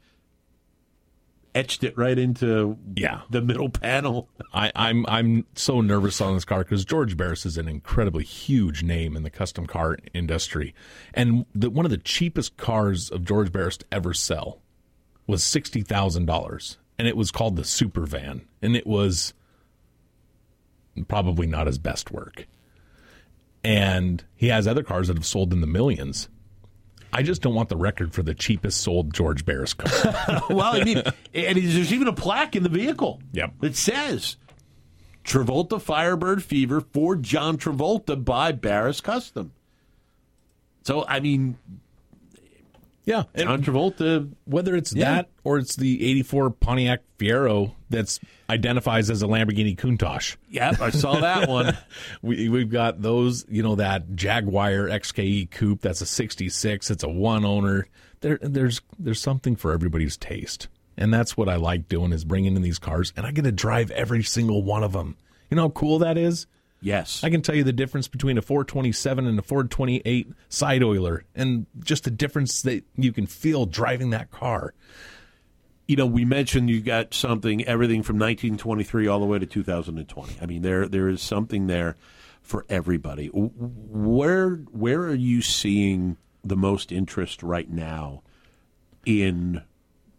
etched 1.55 1.83
it 1.83 1.97
right 1.97 2.19
into 2.19 2.77
Yeah. 2.95 3.21
the 3.31 3.41
middle 3.41 3.69
panel. 3.69 4.29
I, 4.53 4.71
I'm 4.75 5.05
I'm 5.07 5.45
so 5.55 5.81
nervous 5.81 6.21
on 6.21 6.33
this 6.35 6.45
car 6.45 6.59
because 6.59 6.85
George 6.85 7.17
Barris 7.17 7.45
is 7.45 7.57
an 7.57 7.67
incredibly 7.67 8.24
huge 8.24 8.83
name 8.83 9.15
in 9.15 9.24
the 9.24 9.29
custom 9.31 9.65
car 9.65 9.97
industry, 10.13 10.75
and 11.13 11.45
the, 11.55 11.69
one 11.71 11.85
of 11.85 11.91
the 11.91 11.97
cheapest 11.97 12.57
cars 12.57 13.09
of 13.09 13.25
George 13.25 13.51
Barris 13.51 13.77
to 13.77 13.85
ever 13.91 14.13
sell 14.13 14.62
was 15.25 15.43
sixty 15.43 15.81
thousand 15.81 16.25
dollars, 16.27 16.77
and 17.00 17.07
it 17.07 17.17
was 17.17 17.31
called 17.31 17.55
the 17.55 17.63
Super 17.65 18.05
Van, 18.05 18.41
and 18.62 18.75
it 18.75 18.85
was 18.85 19.33
probably 21.07 21.47
not 21.47 21.67
his 21.67 21.77
best 21.77 22.12
work. 22.12 22.47
And 23.63 24.24
he 24.35 24.47
has 24.50 24.67
other 24.67 24.83
cars 24.83 25.07
that 25.07 25.17
have 25.17 25.25
sold 25.25 25.51
in 25.51 25.62
the 25.62 25.67
millions. 25.67 26.29
I 27.15 27.24
just 27.24 27.41
don't 27.41 27.55
want 27.55 27.69
the 27.69 27.77
record 27.77 28.13
for 28.13 28.24
the 28.24 28.34
cheapest 28.34 28.81
sold 28.81 29.13
George 29.13 29.45
Barris 29.45 29.74
car. 29.74 30.43
well, 30.50 30.75
I 30.75 30.84
mean, 30.84 30.98
and 31.34 31.57
there's 31.57 31.93
even 31.93 32.10
a 32.10 32.13
plaque 32.13 32.57
in 32.57 32.63
the 32.63 32.69
vehicle. 32.69 33.22
Yep. 33.31 33.53
That 33.62 33.77
says 33.77 34.36
Travolta 35.24 35.81
Firebird 35.81 36.43
Fever 36.43 36.81
for 36.81 37.15
John 37.15 37.57
Travolta 37.57 38.22
by 38.22 38.51
Barris 38.51 39.00
Custom. 39.00 39.53
So, 40.84 41.05
I 41.07 41.22
mean, 41.22 41.57
yeah, 43.05 43.24
and 43.33 43.43
John 43.43 43.63
Travolta. 43.63 44.31
whether 44.45 44.75
it's 44.75 44.93
Yeah. 44.93 45.13
that 45.15 45.29
or 45.43 45.57
it's 45.57 45.75
the 45.75 46.03
'84 46.05 46.50
Pontiac 46.51 47.01
Fiero 47.17 47.74
that's 47.89 48.19
identifies 48.50 49.09
as 49.09 49.21
a 49.24 49.27
Lamborghini 49.27 49.77
Countach. 49.77 50.35
Yep, 50.50 50.81
I 50.81 50.89
saw 50.89 51.19
that 51.21 51.47
one. 51.50 51.77
We 52.21 52.50
we've 52.50 52.69
got 52.69 53.01
those, 53.01 53.45
you 53.47 53.63
know, 53.63 53.75
that 53.75 54.15
Jaguar 54.15 54.88
XKE 54.89 55.51
coupe 55.51 55.81
that's 55.81 56.01
a 56.01 56.05
'66. 56.05 56.91
It's 56.91 57.03
a 57.03 57.09
one 57.09 57.45
owner. 57.45 57.88
There, 58.21 58.39
there's 58.41 58.81
there's 58.97 59.21
something 59.21 59.55
for 59.55 59.71
everybody's 59.71 60.17
taste, 60.17 60.67
and 60.97 61.13
that's 61.13 61.38
what 61.38 61.47
I 61.50 61.55
like 61.57 61.88
doing 61.88 62.12
is 62.12 62.24
bringing 62.25 62.55
in 62.55 62.62
these 62.62 62.79
cars, 62.79 63.13
and 63.15 63.25
I 63.25 63.31
get 63.31 63.43
to 63.43 63.51
drive 63.51 63.91
every 63.91 64.24
single 64.24 64.63
one 64.63 64.83
of 64.83 64.93
them. 64.93 65.15
You 65.50 65.55
know 65.57 65.63
how 65.63 65.69
cool 65.69 66.00
that 66.00 66.17
is. 66.17 66.47
Yes. 66.82 67.24
I 67.24 67.29
can 67.29 67.41
tell 67.41 67.55
you 67.55 67.63
the 67.63 67.74
difference 67.74 68.08
between 68.08 68.38
a 68.38 68.41
427 68.41 69.25
and 69.25 69.39
a 69.39 69.41
428 69.41 70.27
side 70.50 70.84
oiler, 70.84 71.24
and 71.34 71.65
just 71.79 72.03
the 72.03 72.12
difference 72.12 72.62
that 72.62 72.84
you 72.96 73.12
can 73.12 73.25
feel 73.25 73.65
driving 73.65 74.12
that 74.12 74.29
car. 74.29 74.74
you 75.88 75.96
know, 75.96 76.05
we 76.05 76.25
mentioned 76.25 76.70
you 76.70 76.82
got 76.82 77.13
something, 77.13 77.63
everything 77.65 78.01
from 78.03 78.17
1923 78.17 79.08
all 79.08 79.20
the 79.20 79.25
way 79.25 79.39
to 79.39 79.46
2020. 79.46 80.38
I 80.41 80.46
mean, 80.46 80.62
there 80.62 80.88
there 80.88 81.08
is 81.08 81.22
something 81.22 81.67
there 81.67 81.96
for 82.41 82.65
everybody. 82.70 83.27
Where 83.27 84.55
where 84.72 85.01
are 85.01 85.13
you 85.15 85.41
seeing 85.41 86.17
the 86.44 86.55
most 86.58 86.91
interest 86.91 87.41
right 87.44 87.70
now 87.70 88.22
in 89.05 89.62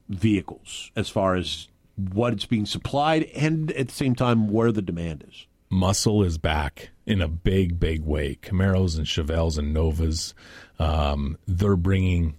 vehicles, 0.08 0.90
as 0.96 1.08
far 1.08 1.34
as 1.34 1.68
what 1.96 2.32
it's 2.32 2.46
being 2.46 2.66
supplied, 2.66 3.24
and 3.34 3.72
at 3.72 3.88
the 3.88 3.94
same 3.94 4.14
time 4.14 4.48
where 4.48 4.70
the 4.72 4.82
demand 4.82 5.24
is? 5.28 5.46
Muscle 5.68 6.22
is 6.22 6.38
back 6.38 6.90
in 7.04 7.20
a 7.20 7.28
big, 7.28 7.78
big 7.78 8.04
way. 8.04 8.36
Camaros 8.42 8.96
and 8.96 9.06
Chevelles 9.06 9.58
and 9.58 9.72
Novas, 9.72 10.34
um, 10.78 11.38
they're 11.46 11.76
bringing 11.76 12.36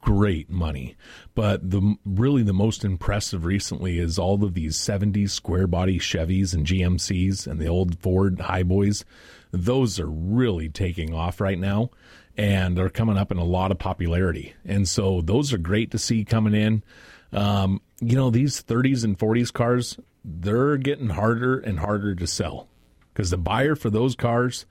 great 0.00 0.48
money. 0.48 0.94
But 1.34 1.68
the 1.68 1.96
really 2.04 2.42
the 2.42 2.52
most 2.52 2.84
impressive 2.84 3.44
recently 3.44 3.98
is 3.98 4.18
all 4.18 4.44
of 4.44 4.54
these 4.54 4.76
70s 4.76 5.30
square 5.30 5.66
body 5.66 5.98
Chevys 5.98 6.54
and 6.54 6.64
GMCs 6.64 7.46
and 7.46 7.60
the 7.60 7.66
old 7.66 7.98
Ford 7.98 8.40
Highboys. 8.40 9.04
Those 9.50 9.98
are 9.98 10.08
really 10.08 10.68
taking 10.68 11.12
off 11.12 11.40
right 11.40 11.58
now 11.58 11.90
and 12.36 12.76
they're 12.76 12.90
coming 12.90 13.16
up 13.16 13.32
in 13.32 13.38
a 13.38 13.44
lot 13.44 13.70
of 13.70 13.78
popularity. 13.78 14.54
And 14.64 14.88
so 14.88 15.22
those 15.22 15.52
are 15.52 15.58
great 15.58 15.90
to 15.92 15.98
see 15.98 16.24
coming 16.24 16.54
in. 16.54 16.84
Um, 17.32 17.80
you 18.00 18.14
know, 18.14 18.30
these 18.30 18.62
30s 18.62 19.04
and 19.04 19.18
40s 19.18 19.52
cars, 19.52 19.98
they're 20.26 20.76
getting 20.76 21.10
harder 21.10 21.58
and 21.58 21.78
harder 21.78 22.14
to 22.16 22.26
sell 22.26 22.68
because 23.12 23.30
the 23.30 23.38
buyer 23.38 23.76
for 23.76 23.90
those 23.90 24.16
cars, 24.16 24.66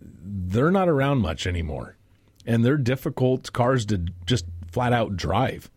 they're 0.00 0.72
not 0.72 0.88
around 0.88 1.18
much 1.18 1.46
anymore. 1.46 1.96
And 2.44 2.64
they're 2.64 2.76
difficult 2.76 3.52
cars 3.52 3.86
to 3.86 3.98
just 4.26 4.44
flat 4.70 4.92
out 4.92 5.16
drive. 5.16 5.70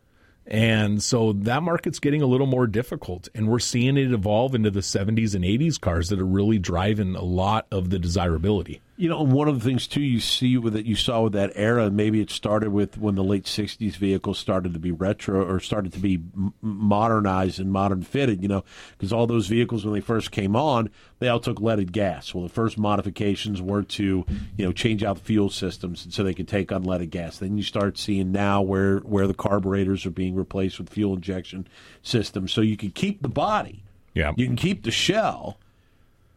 And 0.48 1.04
so 1.04 1.34
that 1.34 1.62
market's 1.62 2.00
getting 2.00 2.22
a 2.22 2.26
little 2.26 2.48
more 2.48 2.68
difficult. 2.68 3.30
And 3.36 3.48
we're 3.48 3.60
seeing 3.60 3.98
it 3.98 4.12
evolve 4.12 4.56
into 4.56 4.72
the 4.72 4.80
70s 4.80 5.36
and 5.36 5.46
80s 5.46 5.80
cars 5.80 6.10
that 6.10 6.20
are 6.20 6.26
really 6.26 6.58
driving 6.58 7.16
a 7.16 7.24
lot 7.24 7.68
of 7.72 7.90
the 7.90 8.00
desirability. 8.00 8.82
You 8.98 9.10
know, 9.10 9.22
and 9.22 9.32
one 9.32 9.48
of 9.48 9.60
the 9.60 9.64
things 9.64 9.88
too 9.88 10.02
you 10.02 10.20
see 10.20 10.58
with 10.58 10.76
it, 10.76 10.86
you 10.86 10.96
saw 10.96 11.22
with 11.22 11.34
that 11.34 11.52
era, 11.56 11.90
maybe 11.92 12.20
it 12.20 12.32
started 12.32 12.70
with 12.70 12.98
when 12.98 13.16
the 13.16 13.24
late 13.24 13.46
'60s 13.46 13.96
vehicles 13.96 14.40
started 14.40 14.74
to 14.74 14.80
be 14.80 14.92
retro 14.92 15.46
or 15.48 15.60
started 15.60 15.94
to 15.94 16.00
be 16.00 16.16
m- 16.16 16.54
modernized 16.62 17.60
and 17.60 17.72
modern 17.72 18.02
fitted. 18.02 18.42
You 18.42 18.48
know, 18.48 18.64
because 18.92 19.14
all 19.14 19.28
those 19.28 19.48
vehicles 19.48 19.86
when 19.86 19.94
they 19.94 20.02
first 20.02 20.32
came 20.32 20.56
on, 20.56 20.90
they 21.20 21.28
all 21.28 21.40
took 21.40 21.62
leaded 21.62 21.94
gas. 21.94 22.34
Well, 22.34 22.44
the 22.44 22.54
first 22.54 22.78
modifications 22.78 23.62
were 23.62 23.84
to 23.84 24.26
you 24.58 24.66
know 24.66 24.72
change 24.72 25.04
out 25.04 25.18
the 25.18 25.24
fuel 25.24 25.50
systems 25.50 26.08
so 26.10 26.24
they 26.24 26.34
could 26.34 26.48
take 26.48 26.70
unleaded 26.70 27.12
gas. 27.12 27.38
Then 27.38 27.58
you 27.58 27.64
start 27.64 27.98
seeing 27.98 28.32
now 28.32 28.62
where 28.62 28.98
where 29.00 29.28
the 29.28 29.34
carburetors 29.34 30.06
are 30.06 30.12
being 30.12 30.36
replaced 30.36 30.80
with 30.80 30.90
fuel 30.90 31.14
injection 31.14 31.68
systems, 32.02 32.52
so 32.52 32.62
you 32.62 32.78
can 32.78 32.90
keep 32.92 33.22
the 33.22 33.30
body. 33.30 33.84
Yeah. 34.18 34.34
You 34.36 34.48
can 34.48 34.56
keep 34.56 34.84
the 34.84 34.92
shell, 34.92 35.60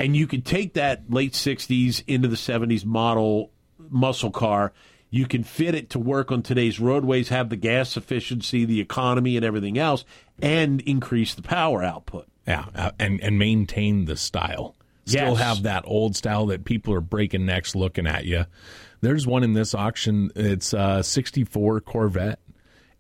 and 0.00 0.16
you 0.16 0.26
can 0.26 0.42
take 0.42 0.75
that 0.75 1.11
late 1.11 1.35
60s 1.35 2.02
into 2.07 2.26
the 2.26 2.37
70s 2.37 2.85
model 2.85 3.52
muscle 3.90 4.30
car. 4.30 4.73
You 5.11 5.26
can 5.26 5.42
fit 5.45 5.75
it 5.75 5.90
to 5.90 5.99
work 5.99 6.30
on 6.33 6.42
today's 6.42 6.78
roadways, 6.80 7.28
have 7.28 7.49
the 7.50 7.57
gas 7.57 7.97
efficiency, 7.97 8.64
the 8.64 8.80
economy, 8.80 9.37
and 9.37 9.45
everything 9.45 9.76
else, 9.78 10.04
and 10.40 10.80
increase 10.83 11.35
the 11.35 11.42
power 11.42 11.83
output. 11.83 12.26
Yeah, 12.47 12.66
uh, 12.75 12.90
and 12.99 13.21
and 13.21 13.38
maintain 13.38 14.07
the 14.07 14.16
style. 14.16 14.75
Still 15.07 15.30
Yes. 15.33 15.38
have 15.38 15.62
that 15.64 15.83
old 15.87 16.14
style 16.16 16.47
that 16.47 16.64
people 16.64 16.95
are 16.95 17.00
breaking 17.00 17.45
necks 17.45 17.75
looking 17.75 18.07
at 18.07 18.25
you. 18.25 18.47
There's 19.00 19.26
one 19.26 19.42
in 19.42 19.54
this 19.54 19.75
auction. 19.75 20.30
It's 20.37 20.73
a 20.73 21.02
64 21.02 21.80
Corvette, 21.80 22.38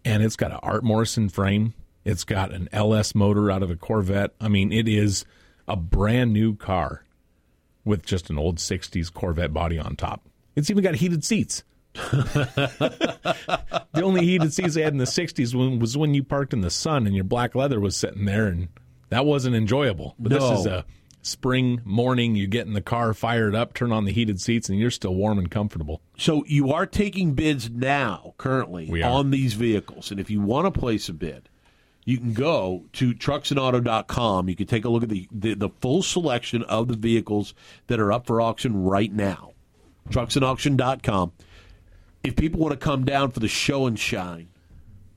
and 0.04 0.22
it's 0.22 0.34
got 0.36 0.50
an 0.50 0.58
Art 0.62 0.82
Morrison 0.82 1.28
frame. 1.28 1.74
It's 2.04 2.24
got 2.24 2.52
an 2.52 2.68
LS 2.72 3.14
motor 3.14 3.50
out 3.50 3.62
of 3.62 3.70
a 3.70 3.76
Corvette. 3.76 4.32
I 4.40 4.48
mean, 4.48 4.72
it 4.72 4.88
is 4.88 5.24
a 5.70 5.76
brand 5.76 6.32
new 6.32 6.56
car 6.56 7.04
with 7.84 8.04
just 8.04 8.30
an 8.30 8.38
old 8.38 8.58
60s 8.58 9.12
Corvette 9.12 9.52
body 9.52 9.78
on 9.78 9.96
top. 9.96 10.26
It's 10.56 10.70
even 10.70 10.82
got 10.82 10.96
heated 10.96 11.24
seats. 11.24 11.62
the 11.94 14.02
only 14.02 14.24
heated 14.24 14.52
seats 14.52 14.74
they 14.74 14.82
had 14.82 14.92
in 14.92 14.98
the 14.98 15.04
60s 15.04 15.78
was 15.80 15.96
when 15.96 16.14
you 16.14 16.22
parked 16.22 16.52
in 16.52 16.60
the 16.60 16.70
sun 16.70 17.06
and 17.06 17.14
your 17.14 17.24
black 17.24 17.54
leather 17.54 17.80
was 17.80 17.96
sitting 17.96 18.24
there, 18.24 18.46
and 18.46 18.68
that 19.08 19.26
wasn't 19.26 19.56
enjoyable. 19.56 20.14
But 20.18 20.32
No. 20.32 20.50
this 20.50 20.60
is 20.60 20.66
a 20.66 20.84
spring 21.22 21.80
morning. 21.84 22.36
You 22.36 22.46
get 22.46 22.66
in 22.66 22.72
the 22.72 22.80
car, 22.80 23.12
fired 23.14 23.54
up, 23.54 23.74
turn 23.74 23.92
on 23.92 24.04
the 24.04 24.12
heated 24.12 24.40
seats, 24.40 24.68
and 24.68 24.78
you're 24.78 24.90
still 24.90 25.14
warm 25.14 25.38
and 25.38 25.50
comfortable. 25.50 26.00
So 26.16 26.44
you 26.46 26.72
are 26.72 26.86
taking 26.86 27.34
bids 27.34 27.70
now, 27.70 28.34
currently, 28.38 29.02
on 29.02 29.30
these 29.30 29.54
vehicles. 29.54 30.10
And 30.10 30.20
if 30.20 30.30
you 30.30 30.40
want 30.40 30.72
to 30.72 30.80
place 30.80 31.08
a 31.08 31.12
bid, 31.12 31.48
you 32.04 32.18
can 32.18 32.32
go 32.32 32.86
to 32.94 33.12
trucksandauto.com. 33.12 34.48
You 34.48 34.56
can 34.56 34.66
take 34.66 34.84
a 34.84 34.88
look 34.88 35.02
at 35.02 35.08
the, 35.08 35.28
the, 35.30 35.54
the 35.54 35.68
full 35.80 36.02
selection 36.02 36.62
of 36.64 36.88
the 36.88 36.96
vehicles 36.96 37.54
that 37.86 38.00
are 38.00 38.12
up 38.12 38.26
for 38.26 38.40
auction 38.40 38.82
right 38.82 39.12
now. 39.12 39.52
Trucksandauction.com. 40.08 41.32
If 42.24 42.36
people 42.36 42.60
want 42.60 42.72
to 42.72 42.78
come 42.78 43.04
down 43.04 43.30
for 43.30 43.40
the 43.40 43.48
show 43.48 43.86
and 43.86 43.98
shine, 43.98 44.48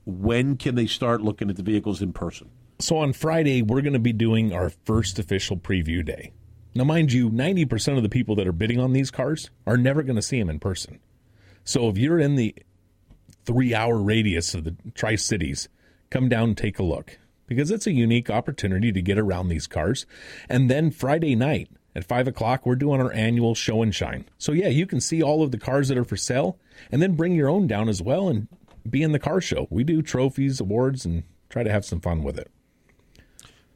when 0.06 0.56
can 0.56 0.74
they 0.74 0.86
start 0.86 1.22
looking 1.22 1.50
at 1.50 1.56
the 1.56 1.62
vehicles 1.62 2.02
in 2.02 2.12
person? 2.12 2.50
So 2.78 2.98
on 2.98 3.12
Friday, 3.12 3.62
we're 3.62 3.82
going 3.82 3.92
to 3.94 3.98
be 3.98 4.12
doing 4.12 4.52
our 4.52 4.70
first 4.84 5.18
official 5.18 5.56
preview 5.56 6.04
day. 6.04 6.32
Now, 6.74 6.84
mind 6.84 7.12
you, 7.12 7.30
90% 7.30 7.96
of 7.96 8.02
the 8.02 8.08
people 8.08 8.34
that 8.36 8.48
are 8.48 8.52
bidding 8.52 8.80
on 8.80 8.92
these 8.92 9.10
cars 9.10 9.50
are 9.66 9.76
never 9.76 10.02
going 10.02 10.16
to 10.16 10.22
see 10.22 10.38
them 10.38 10.50
in 10.50 10.58
person. 10.58 10.98
So 11.64 11.88
if 11.88 11.96
you're 11.96 12.18
in 12.18 12.34
the 12.34 12.54
three 13.44 13.74
hour 13.74 13.96
radius 13.96 14.54
of 14.54 14.64
the 14.64 14.74
Tri 14.94 15.14
Cities, 15.16 15.68
come 16.14 16.28
down 16.28 16.50
and 16.50 16.56
take 16.56 16.78
a 16.78 16.84
look 16.84 17.18
because 17.48 17.72
it's 17.72 17.88
a 17.88 17.92
unique 17.92 18.30
opportunity 18.30 18.92
to 18.92 19.02
get 19.02 19.18
around 19.18 19.48
these 19.48 19.66
cars. 19.66 20.06
And 20.48 20.70
then 20.70 20.92
Friday 20.92 21.34
night 21.34 21.68
at 21.96 22.04
five 22.04 22.28
o'clock, 22.28 22.64
we're 22.64 22.76
doing 22.76 23.00
our 23.00 23.12
annual 23.12 23.56
show 23.56 23.82
and 23.82 23.92
shine. 23.92 24.24
So, 24.38 24.52
yeah, 24.52 24.68
you 24.68 24.86
can 24.86 25.00
see 25.00 25.22
all 25.22 25.42
of 25.42 25.50
the 25.50 25.58
cars 25.58 25.88
that 25.88 25.98
are 25.98 26.04
for 26.04 26.16
sale 26.16 26.56
and 26.92 27.02
then 27.02 27.16
bring 27.16 27.34
your 27.34 27.48
own 27.48 27.66
down 27.66 27.88
as 27.88 28.00
well 28.00 28.28
and 28.28 28.46
be 28.88 29.02
in 29.02 29.10
the 29.10 29.18
car 29.18 29.40
show. 29.40 29.66
We 29.70 29.82
do 29.82 30.02
trophies, 30.02 30.60
awards, 30.60 31.04
and 31.04 31.24
try 31.48 31.64
to 31.64 31.70
have 31.70 31.84
some 31.84 32.00
fun 32.00 32.22
with 32.22 32.38
it. 32.38 32.48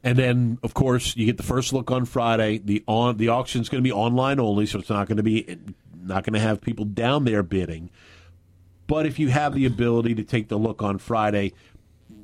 And 0.01 0.17
then, 0.17 0.59
of 0.63 0.73
course, 0.73 1.17
you 1.17 1.25
get 1.25 1.35
the 1.35 1.43
first 1.43 1.73
look 1.73 1.91
on 1.91 2.05
Friday. 2.05 2.59
The 2.59 2.85
on 2.87 3.17
the 3.17 3.27
auction's 3.27 3.67
going 3.67 3.83
to 3.83 3.87
be 3.87 3.91
online 3.91 4.39
only, 4.39 4.65
so 4.65 4.79
it's 4.79 4.89
not 4.89 5.09
going 5.09 5.17
to 5.17 5.23
be 5.23 5.57
not 6.01 6.23
going 6.23 6.35
to 6.35 6.39
have 6.39 6.61
people 6.61 6.85
down 6.85 7.25
there 7.25 7.43
bidding. 7.43 7.89
But 8.87 9.05
if 9.05 9.19
you 9.19 9.27
have 9.27 9.53
the 9.53 9.65
ability 9.65 10.15
to 10.15 10.23
take 10.23 10.47
the 10.47 10.57
look 10.57 10.81
on 10.81 10.99
Friday, 10.99 11.53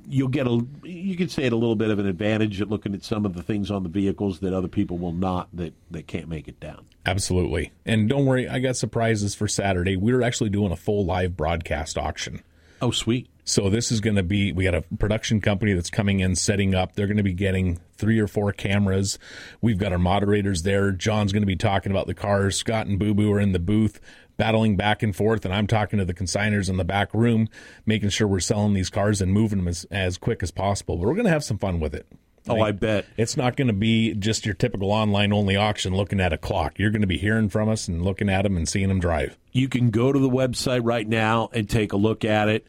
you'll 0.07 0.27
get 0.27 0.47
a 0.47 0.65
you 0.83 1.15
can 1.15 1.29
say 1.29 1.43
it 1.43 1.53
a 1.53 1.55
little 1.55 1.75
bit 1.75 1.89
of 1.89 1.99
an 1.99 2.07
advantage 2.07 2.61
at 2.61 2.69
looking 2.69 2.93
at 2.93 3.03
some 3.03 3.25
of 3.25 3.33
the 3.33 3.43
things 3.43 3.71
on 3.71 3.83
the 3.83 3.89
vehicles 3.89 4.39
that 4.39 4.53
other 4.53 4.67
people 4.67 4.97
will 4.97 5.13
not 5.13 5.49
that 5.53 5.73
that 5.91 6.07
can't 6.07 6.27
make 6.27 6.47
it 6.47 6.59
down. 6.59 6.85
Absolutely. 7.05 7.71
And 7.85 8.09
don't 8.09 8.25
worry, 8.25 8.47
I 8.47 8.59
got 8.59 8.75
surprises 8.75 9.35
for 9.35 9.47
Saturday. 9.47 9.95
We're 9.95 10.21
actually 10.21 10.49
doing 10.49 10.71
a 10.71 10.75
full 10.75 11.05
live 11.05 11.37
broadcast 11.37 11.97
auction. 11.97 12.41
Oh, 12.81 12.91
sweet. 12.91 13.29
So 13.47 13.69
this 13.69 13.91
is 13.91 14.01
going 14.01 14.15
to 14.15 14.23
be 14.23 14.51
we 14.51 14.63
got 14.63 14.73
a 14.73 14.81
production 14.81 15.39
company 15.39 15.73
that's 15.73 15.91
coming 15.91 16.19
in 16.19 16.35
setting 16.35 16.73
up. 16.73 16.93
They're 16.93 17.07
going 17.07 17.17
to 17.17 17.23
be 17.23 17.33
getting 17.33 17.79
three 17.95 18.19
or 18.19 18.27
four 18.27 18.51
cameras. 18.51 19.19
We've 19.61 19.77
got 19.77 19.91
our 19.91 19.99
moderators 19.99 20.63
there. 20.63 20.91
John's 20.91 21.31
going 21.31 21.43
to 21.43 21.47
be 21.47 21.55
talking 21.55 21.91
about 21.91 22.07
the 22.07 22.15
cars. 22.15 22.57
Scott 22.57 22.87
and 22.87 22.97
Boo 22.97 23.13
Boo 23.13 23.31
are 23.31 23.39
in 23.39 23.51
the 23.51 23.59
booth 23.59 24.01
battling 24.37 24.75
back 24.75 25.03
and 25.03 25.15
forth 25.15 25.45
and 25.45 25.53
I'm 25.53 25.67
talking 25.67 25.99
to 25.99 26.05
the 26.05 26.13
consigners 26.13 26.69
in 26.69 26.77
the 26.77 26.85
back 26.85 27.13
room 27.13 27.47
making 27.85 28.09
sure 28.09 28.27
we're 28.27 28.39
selling 28.39 28.73
these 28.73 28.89
cars 28.89 29.21
and 29.21 29.31
moving 29.31 29.59
them 29.59 29.67
as, 29.67 29.85
as 29.91 30.17
quick 30.17 30.43
as 30.43 30.51
possible. 30.51 30.97
But 30.97 31.07
we're 31.07 31.15
going 31.15 31.25
to 31.25 31.31
have 31.31 31.43
some 31.43 31.57
fun 31.57 31.79
with 31.79 31.95
it. 31.95 32.05
Oh, 32.47 32.61
I 32.61 32.71
bet. 32.71 33.05
It's 33.17 33.35
not 33.35 33.55
going 33.55 33.67
to 33.67 33.73
be 33.73 34.13
just 34.13 34.45
your 34.45 34.53
typical 34.53 34.91
online 34.91 35.33
only 35.33 35.55
auction 35.55 35.95
looking 35.95 36.19
at 36.19 36.31
a 36.31 36.37
clock. 36.37 36.77
You're 36.77 36.91
going 36.91 37.01
to 37.01 37.07
be 37.07 37.17
hearing 37.17 37.49
from 37.49 37.69
us 37.69 37.87
and 37.87 38.03
looking 38.03 38.29
at 38.29 38.43
them 38.43 38.55
and 38.55 38.69
seeing 38.69 38.87
them 38.87 38.99
drive. 38.99 39.37
You 39.51 39.67
can 39.67 39.89
go 39.89 40.11
to 40.11 40.19
the 40.19 40.29
website 40.29 40.81
right 40.83 41.07
now 41.07 41.49
and 41.53 41.67
take 41.67 41.93
a 41.93 41.97
look 41.97 42.23
at 42.23 42.47
it. 42.49 42.67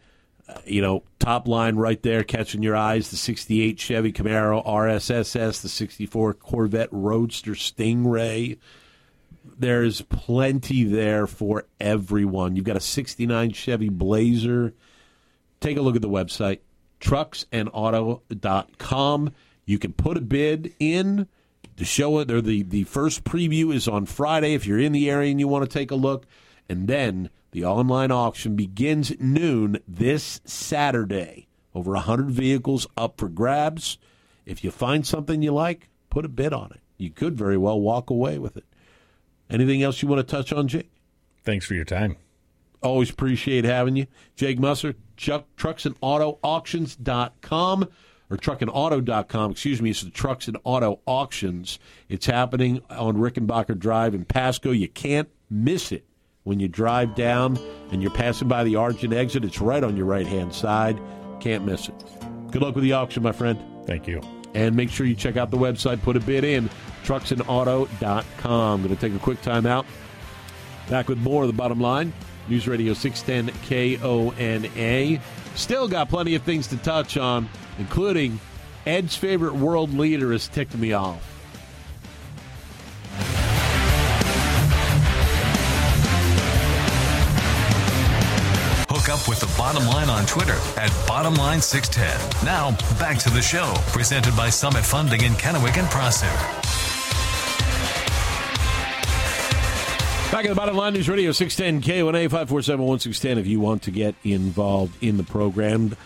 Uh, 0.49 0.61
you 0.65 0.81
know, 0.81 1.03
top 1.19 1.49
line 1.49 1.77
right 1.77 2.03
there, 2.03 2.23
catching 2.23 2.63
your 2.63 2.77
eyes 2.77 3.11
the 3.11 3.17
68 3.17 3.79
Chevy 3.79 4.13
Camaro 4.13 4.65
RSSS, 4.65 5.61
the 5.61 5.69
64 5.69 6.35
Corvette 6.35 6.89
Roadster 6.93 7.53
Stingray. 7.53 8.59
There's 9.59 10.03
plenty 10.03 10.85
there 10.85 11.27
for 11.27 11.65
everyone. 11.81 12.55
You've 12.57 12.65
got 12.65 12.77
a 12.77 12.81
69 12.81 13.53
Chevy 13.53 13.89
Blazer. 13.89 14.75
Take 15.61 15.77
a 15.77 15.83
look 15.83 15.97
at 15.97 16.03
the 16.03 16.09
website, 16.09 16.61
trucksandauto.com. 17.01 19.33
You 19.65 19.79
can 19.79 19.93
put 19.93 20.17
a 20.17 20.21
bid 20.21 20.75
in 20.79 21.29
to 21.77 21.85
show 21.85 22.19
it. 22.19 22.31
Or 22.31 22.41
the, 22.41 22.63
the 22.63 22.85
first 22.85 23.25
preview 23.25 23.75
is 23.75 23.89
on 23.89 24.07
Friday 24.07 24.55
if 24.55 24.67
you're 24.67 24.79
in 24.79 24.93
the 24.93 25.11
area 25.11 25.31
and 25.31 25.41
you 25.41 25.49
want 25.49 25.69
to 25.69 25.79
take 25.79 25.91
a 25.91 25.97
look. 25.97 26.27
And 26.69 26.89
then 26.89 27.31
the 27.53 27.65
online 27.65 28.11
auction 28.11 28.57
begins 28.57 29.11
at 29.11 29.21
noon 29.21 29.79
this 29.87 30.41
Saturday. 30.45 31.49
Over 31.75 31.93
100 31.93 32.31
vehicles 32.31 32.87
up 32.97 33.19
for 33.19 33.29
grabs. 33.29 33.99
If 34.45 34.65
you 34.65 34.71
find 34.71 35.07
something 35.07 35.43
you 35.43 35.53
like, 35.53 35.89
put 36.11 36.25
a 36.25 36.29
bid 36.29 36.53
on 36.53 36.73
it. 36.73 36.81
You 36.97 37.11
could 37.11 37.37
very 37.37 37.59
well 37.59 37.81
walk 37.81 38.11
away 38.11 38.39
with 38.39 38.57
it. 38.57 38.65
Anything 39.51 39.83
else 39.83 40.01
you 40.03 40.09
want 40.09 40.27
to 40.27 40.37
touch 40.37 40.53
on, 40.53 40.69
Jake? 40.69 40.91
Thanks 41.45 41.67
for 41.67 41.75
your 41.75 41.85
time. 41.85 42.17
Always 42.83 43.11
appreciate 43.11 43.65
having 43.65 43.97
you. 43.97 44.07
Jake 44.35 44.59
Musser, 44.59 44.95
Chuck, 45.17 45.47
trucksandautoauctions.com 45.57 47.89
or 48.29 48.37
truckandauto.com, 48.37 49.53
excuse 49.53 49.81
me. 49.81 49.91
It's 49.91 50.03
the 50.03 50.11
Trucks 50.11 50.49
and 50.49 50.59
Auto 50.65 51.01
Auctions. 51.07 51.79
It's 52.09 52.27
happening 52.27 52.83
on 52.91 53.17
Rickenbacker 53.17 53.79
Drive 53.79 54.15
in 54.15 54.25
Pasco. 54.25 54.73
You 54.73 54.89
can't 54.89 55.29
miss 55.49 55.93
it 55.93 56.05
when 56.43 56.59
you 56.61 56.69
drive 56.69 57.15
down 57.15 57.59
and 57.93 58.03
you're 58.03 58.11
passing 58.11 58.49
by 58.49 58.65
the 58.65 58.77
Argent 58.77 59.13
exit. 59.13 59.45
It's 59.45 59.61
right 59.61 59.83
on 59.83 59.97
your 59.97 60.07
right 60.07 60.27
hand 60.27 60.53
side. 60.53 61.01
Can't 61.41 61.65
miss 61.65 61.89
it. 61.89 61.95
Good 62.51 62.63
luck 62.63 62.75
with 62.75 62.85
the 62.85 62.95
auction, 62.95 63.23
my 63.23 63.33
friend. 63.33 63.63
Thank 63.87 64.09
you. 64.09 64.21
And 64.55 64.75
make 64.75 64.91
sure 64.91 65.07
you 65.07 65.15
check 65.15 65.37
out 65.37 65.51
the 65.51 65.59
website, 65.59 66.03
put 66.03 66.17
a 66.17 66.21
bid 66.21 66.43
in, 66.43 66.69
trucksandauto.com. 67.07 68.83
Going 68.83 68.95
to 68.95 69.01
take 69.01 69.15
a 69.15 69.23
quick 69.23 69.41
time 69.43 69.65
out. 69.65 69.87
Back 70.91 71.09
with 71.09 71.19
more 71.19 71.43
of 71.43 71.49
the 71.49 71.55
bottom 71.55 71.81
line. 71.81 72.13
News 72.49 72.69
Radio 72.69 72.95
610 72.95 73.99
KONA. 73.99 75.21
Still 75.55 75.89
got 75.89 76.09
plenty 76.09 76.35
of 76.35 76.43
things 76.43 76.67
to 76.69 76.77
touch 76.77 77.17
on, 77.17 77.49
including 77.79 78.39
Ed's 78.85 79.17
favorite 79.17 79.55
world 79.55 79.93
leader 79.93 80.33
has 80.33 80.47
ticked 80.49 80.77
me 80.77 80.93
off. 80.93 81.33
Hook 88.89 89.09
up 89.09 89.29
with 89.29 89.41
the 89.41 89.53
bottom 89.57 89.87
line 89.87 90.09
on 90.09 90.25
Twitter 90.27 90.57
at 90.77 90.91
bottomline610. 91.09 92.45
Now, 92.45 92.71
back 92.99 93.19
to 93.19 93.31
the 93.31 93.43
show, 93.43 93.75
presented 93.89 94.37
by 94.37 94.51
Summit 94.51 94.85
Funding 94.85 95.23
in 95.23 95.33
Kennewick 95.33 95.79
and 95.79 95.89
Prosser. 95.89 96.66
Back 100.33 100.45
at 100.45 100.49
the 100.49 100.55
bottom 100.57 100.77
line, 100.77 100.93
News 100.93 101.09
Radio 101.09 101.33
610 101.33 101.81
KONA 101.83 102.29
547 102.29 102.85
1610 102.85 103.39
if 103.39 103.47
you 103.47 103.61
want 103.61 103.83
to 103.85 103.91
get 103.91 104.15
involved 104.25 105.03
in 105.03 105.17
the 105.17 105.23
program. 105.23 105.97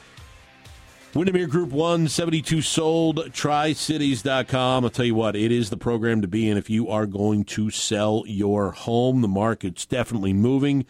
Windermere 1.14 1.48
Group 1.48 1.70
1, 1.70 2.06
72 2.06 2.62
sold, 2.62 3.16
tricities.com. 3.32 4.84
I'll 4.84 4.90
tell 4.90 5.06
you 5.06 5.16
what, 5.16 5.34
it 5.34 5.50
is 5.50 5.70
the 5.70 5.76
program 5.76 6.22
to 6.22 6.28
be 6.28 6.48
in 6.48 6.56
if 6.56 6.70
you 6.70 6.88
are 6.88 7.06
going 7.06 7.44
to 7.46 7.70
sell 7.70 8.22
your 8.26 8.70
home. 8.70 9.22
The 9.22 9.26
market's 9.26 9.86
definitely 9.86 10.32
moving. 10.34 10.86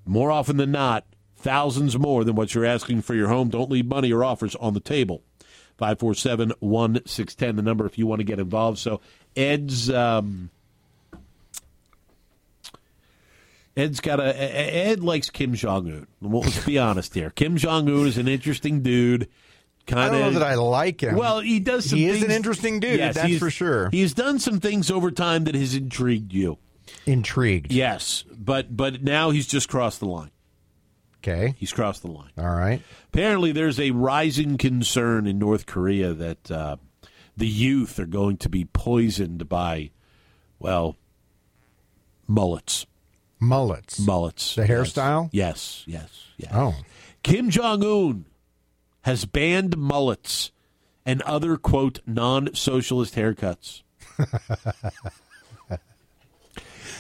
more 0.04 0.30
often 0.30 0.56
than 0.56 0.72
not, 0.72 1.04
thousands 1.36 1.98
more 1.98 2.24
than 2.24 2.34
what 2.34 2.54
you're 2.54 2.64
asking 2.64 3.02
for 3.02 3.14
your 3.14 3.28
home. 3.28 3.48
Don't 3.48 3.70
leave 3.70 3.86
money 3.86 4.12
or 4.12 4.24
offers 4.24 4.54
on 4.56 4.74
the 4.74 4.80
table. 4.80 5.22
547 5.78 6.52
1610, 6.60 7.56
the 7.56 7.62
number 7.62 7.86
if 7.86 7.98
you 7.98 8.06
want 8.06 8.20
to 8.20 8.24
get 8.24 8.38
involved. 8.38 8.78
So, 8.78 9.00
Ed's. 9.36 9.90
Um, 9.90 10.50
Ed's 13.76 14.00
got 14.00 14.20
a 14.20 14.34
Ed 14.36 15.00
likes 15.02 15.30
Kim 15.30 15.54
Jong 15.54 15.86
Un. 15.90 16.06
Well, 16.20 16.42
let's 16.42 16.64
be 16.64 16.78
honest 16.78 17.14
here. 17.14 17.30
Kim 17.30 17.56
Jong 17.56 17.88
Un 17.88 18.06
is 18.06 18.18
an 18.18 18.28
interesting 18.28 18.82
dude. 18.82 19.28
I 19.88 19.90
Kind 19.90 20.12
don't 20.12 20.20
know 20.20 20.28
of 20.28 20.34
that 20.34 20.42
I 20.42 20.54
like 20.54 21.02
him. 21.02 21.16
well, 21.16 21.40
he 21.40 21.58
does. 21.58 21.90
Some 21.90 21.98
He 21.98 22.06
is 22.06 22.22
an 22.22 22.30
interesting 22.30 22.78
dude, 22.80 23.00
that's 23.00 23.38
for 23.38 23.50
sure. 23.50 23.88
He's 23.90 24.14
done 24.14 24.38
some 24.38 24.60
things 24.60 24.90
over 24.90 25.10
time 25.10 25.44
that 25.44 25.54
has 25.54 25.74
intrigued 25.74 26.32
you. 26.32 26.58
Intrigued. 27.06 27.72
Yes, 27.72 28.24
but 28.30 28.76
but 28.76 29.02
now 29.02 29.30
he's 29.30 29.46
just 29.46 29.68
crossed 29.68 30.00
the 30.00 30.06
line. 30.06 30.30
Okay. 31.18 31.54
He's 31.56 31.72
crossed 31.72 32.02
the 32.02 32.10
line. 32.10 32.30
All 32.36 32.44
right. 32.54 32.82
Apparently, 33.08 33.52
there's 33.52 33.78
a 33.78 33.92
rising 33.92 34.58
concern 34.58 35.26
in 35.26 35.38
North 35.38 35.66
Korea 35.66 36.12
that 36.14 36.50
uh, 36.50 36.76
the 37.36 37.46
youth 37.46 37.98
are 38.00 38.06
going 38.06 38.36
to 38.38 38.48
be 38.48 38.64
poisoned 38.64 39.48
by, 39.48 39.90
well, 40.58 40.96
mullets. 42.26 42.86
Mullets. 43.42 43.98
Mullets. 43.98 44.54
The 44.54 44.62
Yes. 44.62 44.70
hairstyle? 44.70 45.28
Yes, 45.32 45.82
yes, 45.86 46.08
yes. 46.36 46.50
Oh. 46.54 46.74
Kim 47.22 47.50
Jong 47.50 47.82
Un 47.84 48.24
has 49.02 49.24
banned 49.24 49.76
mullets 49.76 50.52
and 51.04 51.20
other 51.22 51.56
quote 51.56 51.98
non-socialist 52.06 53.14
haircuts. 53.16 53.82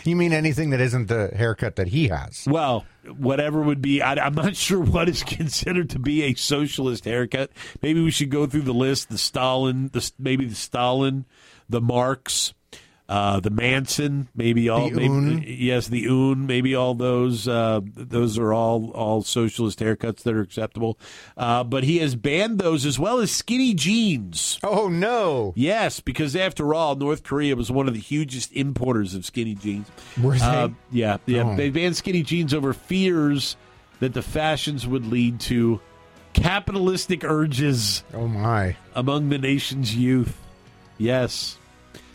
You 0.04 0.16
mean 0.16 0.32
anything 0.32 0.70
that 0.70 0.80
isn't 0.80 1.06
the 1.06 1.30
haircut 1.36 1.76
that 1.76 1.86
he 1.88 2.08
has? 2.08 2.44
Well, 2.50 2.84
whatever 3.18 3.62
would 3.62 3.80
be, 3.80 4.02
I, 4.02 4.14
I'm 4.14 4.34
not 4.34 4.56
sure 4.64 4.80
what 4.80 5.08
is 5.08 5.22
considered 5.22 5.90
to 5.90 6.00
be 6.00 6.24
a 6.24 6.34
socialist 6.34 7.04
haircut. 7.04 7.52
Maybe 7.82 8.02
we 8.02 8.10
should 8.10 8.30
go 8.30 8.46
through 8.46 8.62
the 8.62 8.74
list: 8.74 9.10
the 9.10 9.18
Stalin, 9.18 9.90
the 9.92 10.10
maybe 10.18 10.44
the 10.46 10.56
Stalin, 10.56 11.24
the 11.68 11.80
Marx, 11.80 12.52
uh, 13.12 13.40
the 13.40 13.50
Manson, 13.50 14.28
maybe 14.34 14.68
all, 14.70 14.88
The 14.88 14.96
maybe, 14.96 15.08
Un. 15.08 15.44
yes, 15.46 15.88
the 15.88 16.06
Un, 16.08 16.46
maybe 16.46 16.74
all 16.74 16.94
those. 16.94 17.46
Uh, 17.46 17.80
those 17.94 18.38
are 18.38 18.52
all 18.54 18.90
all 18.92 19.20
socialist 19.22 19.80
haircuts 19.80 20.22
that 20.22 20.32
are 20.34 20.40
acceptable. 20.40 20.98
Uh, 21.36 21.62
but 21.62 21.84
he 21.84 21.98
has 21.98 22.14
banned 22.14 22.58
those 22.58 22.86
as 22.86 22.98
well 22.98 23.18
as 23.18 23.30
skinny 23.30 23.74
jeans. 23.74 24.58
Oh 24.62 24.88
no. 24.88 25.52
Yes, 25.56 26.00
because 26.00 26.34
after 26.34 26.72
all, 26.74 26.94
North 26.96 27.22
Korea 27.22 27.54
was 27.54 27.70
one 27.70 27.86
of 27.86 27.92
the 27.94 28.00
hugest 28.00 28.50
importers 28.52 29.14
of 29.14 29.26
skinny 29.26 29.54
jeans. 29.56 29.86
Were 30.22 30.38
they? 30.38 30.44
Uh, 30.44 30.68
yeah, 30.90 31.18
yeah. 31.26 31.42
Oh. 31.52 31.56
They 31.56 31.68
banned 31.70 31.96
skinny 31.96 32.22
jeans 32.22 32.54
over 32.54 32.72
fears 32.72 33.56
that 34.00 34.14
the 34.14 34.22
fashions 34.22 34.86
would 34.86 35.06
lead 35.06 35.38
to 35.40 35.80
capitalistic 36.32 37.24
urges 37.24 38.04
Oh 38.14 38.26
my. 38.26 38.76
among 38.94 39.28
the 39.28 39.38
nation's 39.38 39.94
youth. 39.94 40.36
Yes. 40.98 41.58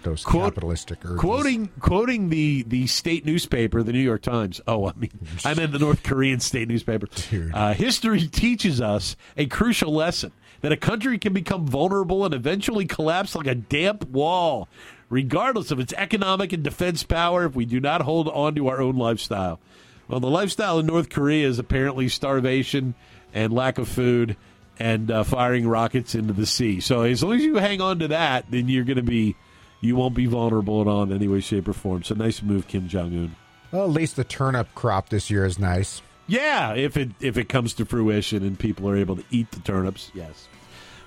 Those 0.04 0.24
Quote- 0.24 0.54
capitalistic 0.54 1.00
urges. 1.04 1.20
Quoting 1.20 1.70
quoting 1.80 2.30
the, 2.30 2.64
the 2.64 2.88
state 2.88 3.26
newspaper, 3.26 3.84
the 3.84 3.92
New 3.92 4.00
York 4.00 4.22
Times. 4.22 4.62
Oh, 4.68 4.88
I 4.88 4.94
mean, 4.96 5.12
I 5.46 5.54
meant 5.54 5.72
the 5.72 5.80
North 5.80 6.04
Korean 6.04 6.40
state 6.40 6.68
newspaper. 6.68 7.08
Uh, 7.54 7.74
history 7.74 8.28
teaches 8.28 8.80
us 8.80 9.16
a 9.36 9.48
crucial 9.48 9.94
lesson 9.94 10.32
that 10.62 10.72
a 10.72 10.78
country 10.78 11.18
can 11.18 11.34
become 11.34 11.68
vulnerable 11.68 12.26
and 12.26 12.34
eventually 12.34 12.86
collapse 12.86 13.36
like 13.36 13.48
a 13.48 13.56
damp 13.56 14.08
wall, 14.10 14.68
regardless 15.10 15.72
of 15.72 15.80
its 15.80 15.94
economic 15.94 16.54
and 16.54 16.64
defense 16.64 17.04
power, 17.04 17.46
if 17.46 17.56
we 17.56 17.66
do 17.66 17.80
not 17.80 18.02
hold 18.02 18.28
on 18.30 18.56
to 18.56 18.68
our 18.68 18.82
own 18.82 18.96
lifestyle. 18.96 19.60
Well, 20.08 20.20
the 20.20 20.30
lifestyle 20.30 20.80
in 20.80 20.86
North 20.86 21.10
Korea 21.10 21.48
is 21.48 21.60
apparently 21.60 22.08
starvation 22.08 22.96
and 23.34 23.52
lack 23.52 23.78
of 23.78 23.88
food 23.90 24.38
and 24.80 25.12
uh, 25.12 25.24
firing 25.24 25.68
rockets 25.68 26.16
into 26.16 26.34
the 26.34 26.46
sea. 26.46 26.80
So 26.80 27.02
as 27.02 27.24
long 27.24 27.34
as 27.34 27.44
you 27.44 27.56
hang 27.56 27.82
on 27.82 28.00
to 28.00 28.08
that, 28.10 28.46
then 28.50 28.70
you're 28.70 28.86
going 28.86 28.98
to 28.98 29.04
be 29.04 29.36
you 29.82 29.96
won't 29.96 30.16
be 30.16 30.26
vulnerable 30.26 30.82
at 30.82 30.88
all 30.88 31.04
in 31.04 31.12
any 31.12 31.28
way, 31.28 31.40
shape, 31.40 31.68
or 31.68 31.74
form. 31.74 32.04
So 32.04 32.16
nice 32.16 32.42
move, 32.42 32.68
Kim 32.68 32.88
Jong 32.88 33.14
Un. 33.14 33.36
Well, 33.72 33.84
at 33.84 33.90
least 33.90 34.16
the 34.16 34.24
turnip 34.24 34.74
crop 34.76 35.10
this 35.10 35.30
year 35.30 35.46
is 35.46 35.60
nice. 35.60 36.02
Yeah, 36.28 36.74
if 36.74 36.98
it 36.98 37.12
if 37.22 37.38
it 37.38 37.48
comes 37.48 37.74
to 37.76 37.86
fruition 37.86 38.44
and 38.44 38.60
people 38.60 38.90
are 38.90 38.98
able 38.98 39.16
to 39.16 39.24
eat 39.32 39.52
the 39.52 39.60
turnips, 39.60 40.12
yes. 40.14 40.48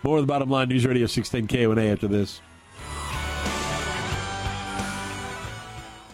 More 0.02 0.16
of 0.16 0.22
the 0.22 0.26
bottom 0.26 0.48
line 0.48 0.68
News 0.68 0.86
Radio 0.86 1.06
610 1.06 1.46
KONA 1.46 1.92
after 1.92 2.08
this. 2.08 2.40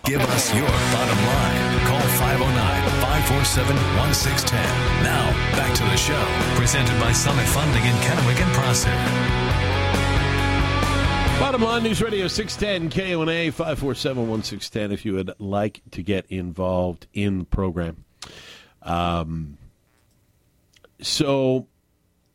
Give 0.04 0.20
us 0.20 0.54
your 0.54 0.66
bottom 0.66 1.18
line. 1.18 1.86
Call 1.86 2.00
509 2.18 2.46
547 3.02 3.74
1610. 3.98 5.02
Now, 5.02 5.30
back 5.58 5.74
to 5.74 5.82
the 5.82 5.96
show. 5.96 6.24
Presented 6.54 6.98
by 7.00 7.12
Summit 7.12 7.46
Funding 7.46 7.82
in 7.82 7.94
Kennewick 8.02 8.40
and 8.40 8.52
Prosser. 8.54 9.45
Bottom 11.38 11.60
line 11.62 11.82
News 11.82 12.02
Radio 12.02 12.26
610 12.28 12.90
KONA 12.90 13.52
547 13.52 14.26
1610 14.28 14.90
if 14.92 15.04
you 15.04 15.12
would 15.12 15.32
like 15.38 15.82
to 15.92 16.02
get 16.02 16.24
involved 16.30 17.06
in 17.12 17.40
the 17.40 17.44
program. 17.44 18.04
Um, 18.82 19.58
so 21.00 21.66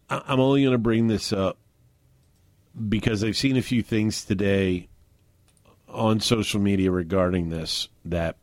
I- 0.10 0.22
I'm 0.28 0.40
only 0.40 0.62
going 0.62 0.74
to 0.74 0.78
bring 0.78 1.08
this 1.08 1.34
up 1.34 1.58
because 2.88 3.24
I've 3.24 3.36
seen 3.36 3.58
a 3.58 3.62
few 3.62 3.82
things 3.82 4.24
today 4.24 4.88
on 5.90 6.20
social 6.20 6.62
media 6.62 6.92
regarding 6.92 7.50
this 7.50 7.90
that 8.06 8.38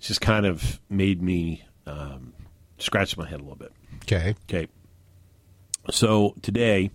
just 0.00 0.20
kind 0.20 0.46
of 0.46 0.80
made 0.88 1.20
me 1.20 1.64
um, 1.86 2.32
scratch 2.78 3.16
my 3.18 3.26
head 3.28 3.40
a 3.40 3.42
little 3.42 3.56
bit. 3.56 3.72
Okay. 4.04 4.34
Okay. 4.48 4.68
So 5.90 6.34
today 6.42 6.90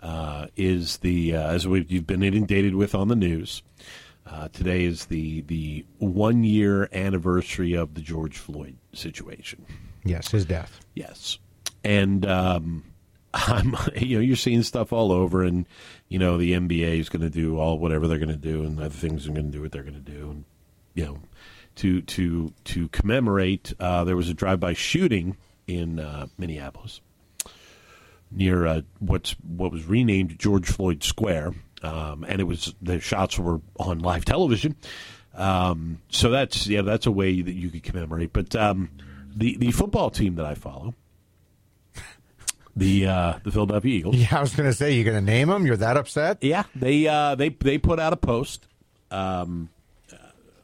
uh, 0.00 0.46
is 0.56 0.98
the 0.98 1.34
uh, 1.36 1.50
as 1.50 1.66
we've 1.66 1.90
you've 1.90 2.06
been 2.06 2.22
inundated 2.22 2.74
with 2.74 2.94
on 2.94 3.08
the 3.08 3.16
news. 3.16 3.62
Uh, 4.26 4.48
today 4.48 4.84
is 4.84 5.06
the 5.06 5.40
the 5.42 5.84
one 5.98 6.44
year 6.44 6.88
anniversary 6.92 7.74
of 7.74 7.94
the 7.94 8.00
George 8.00 8.36
Floyd 8.36 8.76
situation. 8.92 9.64
Yes, 10.04 10.30
his 10.30 10.44
death. 10.44 10.80
Yes, 10.94 11.38
and 11.82 12.26
um, 12.26 12.84
I'm 13.34 13.74
you 13.96 14.16
know 14.16 14.22
you're 14.22 14.36
seeing 14.36 14.62
stuff 14.62 14.92
all 14.92 15.12
over, 15.12 15.42
and 15.42 15.66
you 16.08 16.18
know 16.18 16.36
the 16.36 16.52
NBA 16.52 16.98
is 16.98 17.08
going 17.08 17.22
to 17.22 17.30
do 17.30 17.58
all 17.58 17.78
whatever 17.78 18.06
they're 18.06 18.18
going 18.18 18.28
to 18.28 18.36
do, 18.36 18.62
and 18.64 18.78
other 18.78 18.90
things 18.90 19.26
are 19.26 19.32
going 19.32 19.50
to 19.50 19.52
do 19.52 19.62
what 19.62 19.72
they're 19.72 19.82
going 19.82 20.02
to 20.02 20.10
do, 20.10 20.30
and 20.30 20.44
you 20.94 21.04
know 21.04 21.18
to 21.76 22.02
to 22.02 22.52
to 22.64 22.88
commemorate. 22.88 23.72
Uh, 23.80 24.04
there 24.04 24.16
was 24.16 24.28
a 24.28 24.34
drive-by 24.34 24.74
shooting 24.74 25.36
in 25.66 26.00
uh, 26.00 26.26
Minneapolis 26.36 27.00
near 28.30 28.66
uh, 28.66 28.80
what's 28.98 29.32
what 29.40 29.72
was 29.72 29.84
renamed 29.86 30.38
George 30.38 30.66
Floyd 30.68 31.02
Square, 31.02 31.54
um, 31.82 32.24
and 32.28 32.40
it 32.40 32.44
was 32.44 32.74
the 32.82 33.00
shots 33.00 33.38
were 33.38 33.60
on 33.78 33.98
live 34.00 34.24
television. 34.24 34.76
Um, 35.34 36.00
so 36.10 36.30
that's 36.30 36.66
yeah, 36.66 36.82
that's 36.82 37.06
a 37.06 37.12
way 37.12 37.40
that 37.42 37.52
you 37.52 37.70
could 37.70 37.82
commemorate. 37.82 38.32
But 38.32 38.54
um, 38.56 38.90
the 39.34 39.56
the 39.56 39.70
football 39.72 40.10
team 40.10 40.34
that 40.36 40.44
I 40.46 40.54
follow, 40.54 40.94
the 42.76 43.06
uh, 43.06 43.38
the 43.44 43.52
Philadelphia 43.52 43.94
Eagles, 43.98 44.16
Yeah, 44.16 44.38
I 44.38 44.40
was 44.40 44.54
going 44.54 44.68
to 44.68 44.74
say, 44.74 44.92
you're 44.92 45.04
going 45.04 45.24
to 45.24 45.30
name 45.32 45.48
them. 45.48 45.66
You're 45.66 45.76
that 45.76 45.96
upset? 45.96 46.38
yeah, 46.42 46.64
they 46.74 47.06
uh, 47.06 47.34
they 47.34 47.50
they 47.50 47.78
put 47.78 48.00
out 48.00 48.12
a 48.12 48.16
post 48.16 48.66
um, 49.10 49.70
uh, 50.12 50.16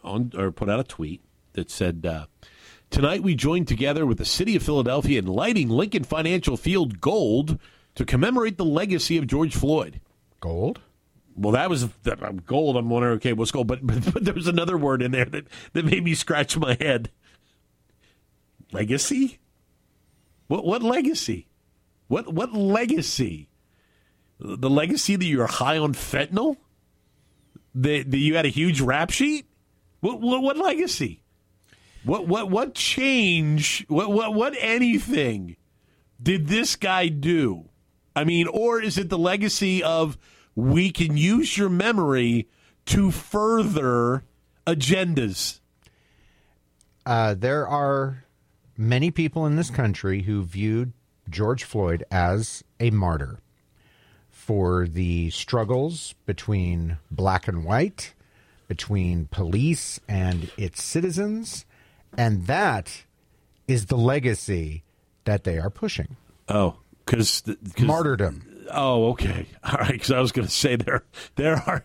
on 0.03 0.33
or 0.37 0.50
put 0.50 0.68
out 0.68 0.81
a 0.81 0.85
tweet 0.85 1.22
that 1.53 1.70
said. 1.70 2.05
Tonight, 2.90 3.23
we 3.23 3.35
joined 3.35 3.66
together 3.66 4.07
with 4.07 4.18
the 4.18 4.25
city 4.25 4.55
of 4.55 4.62
Philadelphia 4.62 5.18
in 5.18 5.27
lighting 5.27 5.68
Lincoln 5.68 6.05
Financial 6.05 6.57
Field 6.57 7.01
gold 7.01 7.59
to 7.97 8.05
commemorate 8.05 8.57
the 8.57 8.64
legacy 8.64 9.18
of 9.18 9.27
George 9.27 9.55
Floyd. 9.55 10.01
Gold? 10.40 10.81
Well, 11.37 11.53
that 11.53 11.68
was 11.68 11.88
that, 12.05 12.23
uh, 12.23 12.33
gold. 12.47 12.77
I'm 12.77 12.88
wondering, 12.88 13.16
okay, 13.16 13.33
what's 13.33 13.51
gold? 13.51 13.66
But, 13.66 13.85
but, 13.85 14.12
but 14.12 14.25
there 14.25 14.35
was 14.35 14.47
another 14.47 14.79
word 14.79 15.03
in 15.03 15.11
there 15.11 15.25
that, 15.25 15.47
that 15.73 15.85
made 15.85 16.05
me 16.05 16.14
scratch 16.14 16.57
my 16.57 16.77
head. 16.81 17.11
Legacy? 18.73 19.38
What 20.47 20.64
what 20.64 20.83
legacy? 20.83 21.49
What 22.09 22.33
what 22.33 22.53
legacy? 22.53 23.49
The 24.38 24.70
legacy 24.70 25.16
that 25.16 25.25
you're 25.25 25.47
high 25.47 25.79
on 25.79 25.94
fentanyl? 25.94 26.59
That, 27.75 28.11
that 28.11 28.18
you 28.18 28.37
had 28.37 28.47
a 28.47 28.51
huge 28.51 28.81
rap 28.81 29.11
sheet? 29.11 29.47
What 30.01 30.20
what, 30.20 30.42
what 30.42 30.57
legacy? 30.57 31.23
What 32.05 32.29
what 32.29 32.51
what 32.51 32.75
change? 32.75 33.85
What 33.88 34.12
what 34.12 34.35
what 34.35 34.55
anything 34.59 35.57
did 36.23 36.49
this 36.49 36.77
guy 36.77 37.09
do? 37.09 37.71
I 38.14 38.25
mean, 38.25 38.47
or 38.47 38.81
is 38.81 38.99
it 38.99 39.09
the 39.09 39.19
legacy 39.19 39.83
of 39.83 40.17
we 40.55 40.90
can 40.90 41.17
use 41.17 41.57
your 41.57 41.69
memory 41.69 42.49
to 42.87 43.11
further 43.11 44.25
agendas? 44.67 45.61
Uh, 47.07 47.35
there 47.35 47.67
are 47.67 48.25
many 48.77 49.11
people 49.11 49.47
in 49.47 49.57
this 49.57 49.71
country 49.71 50.23
who 50.23 50.43
viewed 50.43 50.93
George 51.29 51.64
Floyd 51.64 52.05
as 52.11 52.62
a 52.81 52.90
martyr 52.90 53.40
for 54.31 54.87
the 54.87 55.31
struggles 55.31 56.14
between 56.27 56.99
black 57.11 57.49
and 57.49 57.64
white, 57.64 58.14
between 58.69 59.27
police 59.27 60.01
and 60.09 60.51
its 60.57 60.83
citizens, 60.83 61.64
and 62.16 62.46
that 62.46 63.05
is 63.66 63.87
the 63.87 63.96
legacy 63.96 64.85
that 65.24 65.44
they 65.44 65.59
are 65.59 65.70
pushing. 65.70 66.16
Oh, 66.48 66.77
because 67.05 67.42
Martyrdom. 67.79 68.66
Oh, 68.70 69.11
okay, 69.11 69.46
all 69.64 69.79
right. 69.79 69.92
Because 69.92 70.11
I 70.11 70.20
was 70.20 70.33
going 70.33 70.46
to 70.46 70.53
say 70.53 70.77
there, 70.77 71.05
there 71.37 71.57
are, 71.66 71.85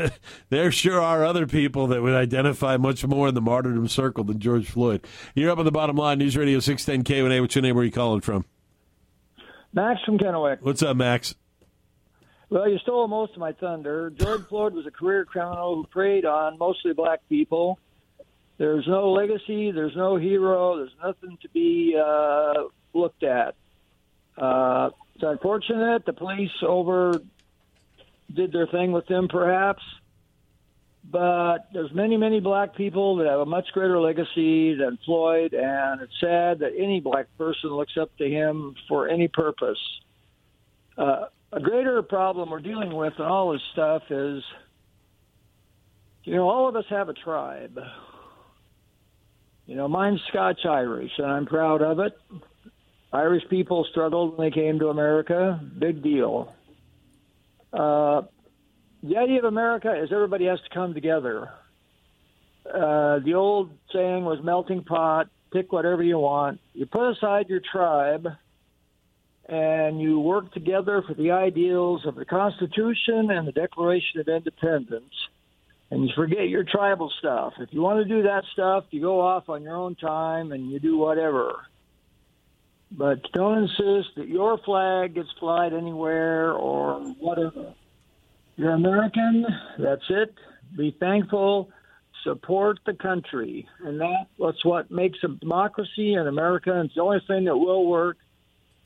there 0.50 0.70
sure 0.70 1.00
are 1.00 1.24
other 1.24 1.46
people 1.46 1.86
that 1.88 2.02
would 2.02 2.14
identify 2.14 2.76
much 2.76 3.04
more 3.06 3.28
in 3.28 3.34
the 3.34 3.40
martyrdom 3.40 3.88
circle 3.88 4.24
than 4.24 4.38
George 4.38 4.70
Floyd. 4.70 5.06
You're 5.34 5.50
up 5.50 5.58
on 5.58 5.64
the 5.64 5.72
bottom 5.72 5.96
line, 5.96 6.18
News 6.18 6.36
Radio 6.36 6.60
six 6.60 6.84
ten 6.84 7.04
KONA. 7.04 7.40
What's 7.40 7.54
your 7.54 7.62
name? 7.62 7.74
Where 7.74 7.82
are 7.82 7.86
you 7.86 7.92
calling 7.92 8.20
from? 8.20 8.44
Max 9.72 10.00
from 10.04 10.18
Kennewick. 10.18 10.58
What's 10.60 10.82
up, 10.82 10.96
Max? 10.96 11.34
Well, 12.50 12.68
you 12.68 12.78
stole 12.78 13.06
most 13.08 13.34
of 13.34 13.38
my 13.38 13.52
thunder. 13.52 14.10
George 14.10 14.46
Floyd 14.48 14.72
was 14.72 14.86
a 14.86 14.90
career 14.90 15.26
criminal 15.26 15.76
who 15.76 15.84
preyed 15.84 16.24
on 16.24 16.58
mostly 16.58 16.94
black 16.94 17.20
people. 17.28 17.78
There's 18.58 18.86
no 18.88 19.12
legacy. 19.12 19.70
There's 19.70 19.96
no 19.96 20.16
hero. 20.16 20.76
There's 20.76 20.94
nothing 21.02 21.38
to 21.42 21.48
be 21.48 21.96
uh, 21.96 22.64
looked 22.92 23.22
at. 23.22 23.54
Uh, 24.36 24.90
it's 25.14 25.24
unfortunate 25.24 26.04
the 26.04 26.12
police 26.12 26.50
over 26.62 27.20
did 28.32 28.52
their 28.52 28.66
thing 28.66 28.92
with 28.92 29.08
him, 29.08 29.28
perhaps. 29.28 29.82
But 31.10 31.68
there's 31.72 31.92
many, 31.94 32.16
many 32.18 32.40
black 32.40 32.74
people 32.74 33.16
that 33.16 33.26
have 33.26 33.40
a 33.40 33.46
much 33.46 33.68
greater 33.72 33.98
legacy 33.98 34.74
than 34.74 34.98
Floyd, 35.06 35.54
and 35.54 36.02
it's 36.02 36.12
sad 36.20 36.58
that 36.58 36.72
any 36.76 37.00
black 37.00 37.26
person 37.38 37.70
looks 37.70 37.96
up 37.96 38.14
to 38.18 38.28
him 38.28 38.74
for 38.88 39.08
any 39.08 39.26
purpose. 39.28 39.78
Uh, 40.98 41.26
a 41.50 41.60
greater 41.60 42.02
problem 42.02 42.50
we're 42.50 42.60
dealing 42.60 42.94
with 42.94 43.14
in 43.18 43.24
all 43.24 43.52
this 43.52 43.62
stuff 43.72 44.02
is, 44.10 44.42
you 46.24 46.34
know, 46.34 46.50
all 46.50 46.68
of 46.68 46.76
us 46.76 46.84
have 46.90 47.08
a 47.08 47.14
tribe. 47.14 47.80
You 49.68 49.76
know, 49.76 49.86
mine's 49.86 50.22
Scotch 50.28 50.60
Irish, 50.64 51.10
and 51.18 51.26
I'm 51.26 51.44
proud 51.44 51.82
of 51.82 51.98
it. 51.98 52.18
Irish 53.12 53.42
people 53.50 53.86
struggled 53.90 54.38
when 54.38 54.48
they 54.48 54.54
came 54.54 54.78
to 54.78 54.88
America. 54.88 55.60
Big 55.78 56.02
deal. 56.02 56.54
Uh, 57.70 58.22
the 59.02 59.18
idea 59.18 59.40
of 59.40 59.44
America 59.44 59.94
is 60.02 60.08
everybody 60.10 60.46
has 60.46 60.58
to 60.60 60.74
come 60.74 60.94
together. 60.94 61.50
Uh, 62.66 63.18
the 63.18 63.34
old 63.34 63.70
saying 63.92 64.24
was 64.24 64.38
melting 64.42 64.84
pot, 64.84 65.28
pick 65.52 65.70
whatever 65.70 66.02
you 66.02 66.18
want. 66.18 66.60
You 66.72 66.86
put 66.86 67.10
aside 67.10 67.50
your 67.50 67.60
tribe 67.60 68.26
and 69.50 70.00
you 70.00 70.18
work 70.18 70.50
together 70.54 71.02
for 71.06 71.12
the 71.12 71.32
ideals 71.32 72.06
of 72.06 72.14
the 72.14 72.24
Constitution 72.24 73.30
and 73.30 73.46
the 73.46 73.52
Declaration 73.52 74.20
of 74.20 74.28
Independence. 74.28 75.12
And 75.90 76.04
you 76.04 76.10
forget 76.14 76.48
your 76.48 76.64
tribal 76.64 77.10
stuff. 77.18 77.54
If 77.58 77.72
you 77.72 77.80
want 77.80 77.98
to 78.00 78.04
do 78.04 78.22
that 78.22 78.44
stuff, 78.52 78.84
you 78.90 79.00
go 79.00 79.20
off 79.20 79.48
on 79.48 79.62
your 79.62 79.76
own 79.76 79.94
time 79.94 80.52
and 80.52 80.70
you 80.70 80.78
do 80.78 80.98
whatever. 80.98 81.64
But 82.90 83.20
don't 83.32 83.58
insist 83.58 84.14
that 84.16 84.28
your 84.28 84.58
flag 84.58 85.14
gets 85.14 85.28
flied 85.38 85.72
anywhere 85.72 86.52
or 86.52 87.00
whatever. 87.18 87.74
You're 88.56 88.72
American. 88.72 89.46
That's 89.78 90.04
it. 90.10 90.34
Be 90.76 90.94
thankful. 90.98 91.70
Support 92.24 92.80
the 92.84 92.94
country, 92.94 93.68
and 93.84 94.00
that, 94.00 94.26
that's 94.38 94.64
what 94.64 94.90
makes 94.90 95.18
a 95.22 95.28
democracy 95.28 96.14
in 96.14 96.26
America. 96.26 96.80
It's 96.84 96.94
the 96.94 97.00
only 97.00 97.22
thing 97.28 97.44
that 97.44 97.56
will 97.56 97.86
work, 97.86 98.16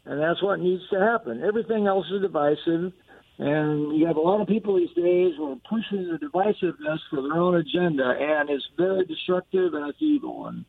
and 0.05 0.21
that's 0.21 0.43
what 0.43 0.61
needs 0.61 0.83
to 0.91 1.01
happen. 1.01 1.43
Everything 1.43 1.87
else 1.87 2.07
is 2.13 2.21
divisive, 2.21 2.93
and 3.43 3.97
you 3.97 4.07
have 4.07 4.17
a 4.17 4.21
lot 4.21 4.41
of 4.41 4.49
people 4.49 4.77
these 4.77 4.95
days 4.95 5.35
who 5.37 5.53
are 5.53 5.57
pushing 5.69 6.09
the 6.09 6.19
divisiveness 6.19 6.99
for 7.11 7.23
their 7.23 7.35
own 7.35 7.57
agenda, 7.57 8.15
and 8.19 8.51
it's 8.51 8.67
very 8.77 9.05
destructive 9.05 9.75
and 9.75 9.89
it's 9.89 10.01
evil. 10.01 10.47
And 10.47 10.65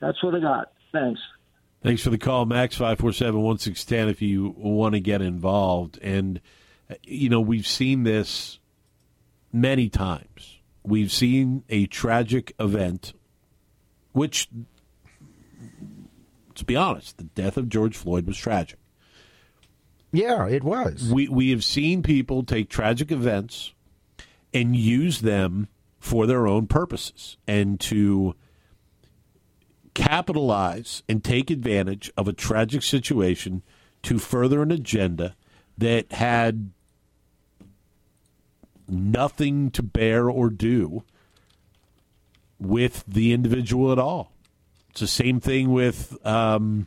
that's 0.00 0.22
what 0.22 0.34
I 0.34 0.40
got. 0.40 0.72
Thanks. 0.92 1.20
Thanks 1.82 2.02
for 2.02 2.10
the 2.10 2.18
call, 2.18 2.46
Max 2.46 2.76
five 2.76 2.98
four 2.98 3.12
seven 3.12 3.40
one 3.40 3.58
six 3.58 3.84
ten. 3.84 4.08
If 4.08 4.22
you 4.22 4.54
want 4.56 4.94
to 4.94 5.00
get 5.00 5.22
involved, 5.22 5.98
and 6.02 6.40
uh, 6.90 6.94
you 7.02 7.28
know 7.28 7.40
we've 7.40 7.66
seen 7.66 8.04
this 8.04 8.58
many 9.52 9.88
times 9.88 10.62
we've 10.84 11.12
seen 11.12 11.64
a 11.68 11.86
tragic 11.86 12.52
event, 12.58 13.12
which, 14.12 14.48
let's 16.48 16.62
be 16.62 16.76
honest, 16.76 17.18
the 17.18 17.24
death 17.24 17.56
of 17.56 17.68
George 17.68 17.96
Floyd 17.96 18.26
was 18.26 18.36
tragic. 18.36 18.78
Yeah, 20.12 20.46
it 20.46 20.62
was. 20.62 21.10
We 21.10 21.28
we 21.28 21.50
have 21.50 21.64
seen 21.64 22.02
people 22.02 22.44
take 22.44 22.68
tragic 22.68 23.10
events 23.10 23.72
and 24.52 24.76
use 24.76 25.22
them 25.22 25.68
for 25.98 26.26
their 26.26 26.46
own 26.46 26.66
purposes 26.66 27.38
and 27.46 27.80
to 27.80 28.34
capitalize 29.94 31.02
and 31.08 31.22
take 31.22 31.50
advantage 31.50 32.10
of 32.16 32.28
a 32.28 32.32
tragic 32.32 32.82
situation 32.82 33.62
to 34.02 34.18
further 34.18 34.62
an 34.62 34.70
agenda 34.70 35.34
that 35.78 36.12
had 36.12 36.70
nothing 38.88 39.70
to 39.70 39.82
bear 39.82 40.28
or 40.28 40.50
do 40.50 41.04
with 42.58 43.04
the 43.06 43.32
individual 43.32 43.92
at 43.92 43.98
all. 43.98 44.32
It's 44.90 45.00
the 45.00 45.06
same 45.06 45.40
thing 45.40 45.72
with, 45.72 46.18
um, 46.26 46.86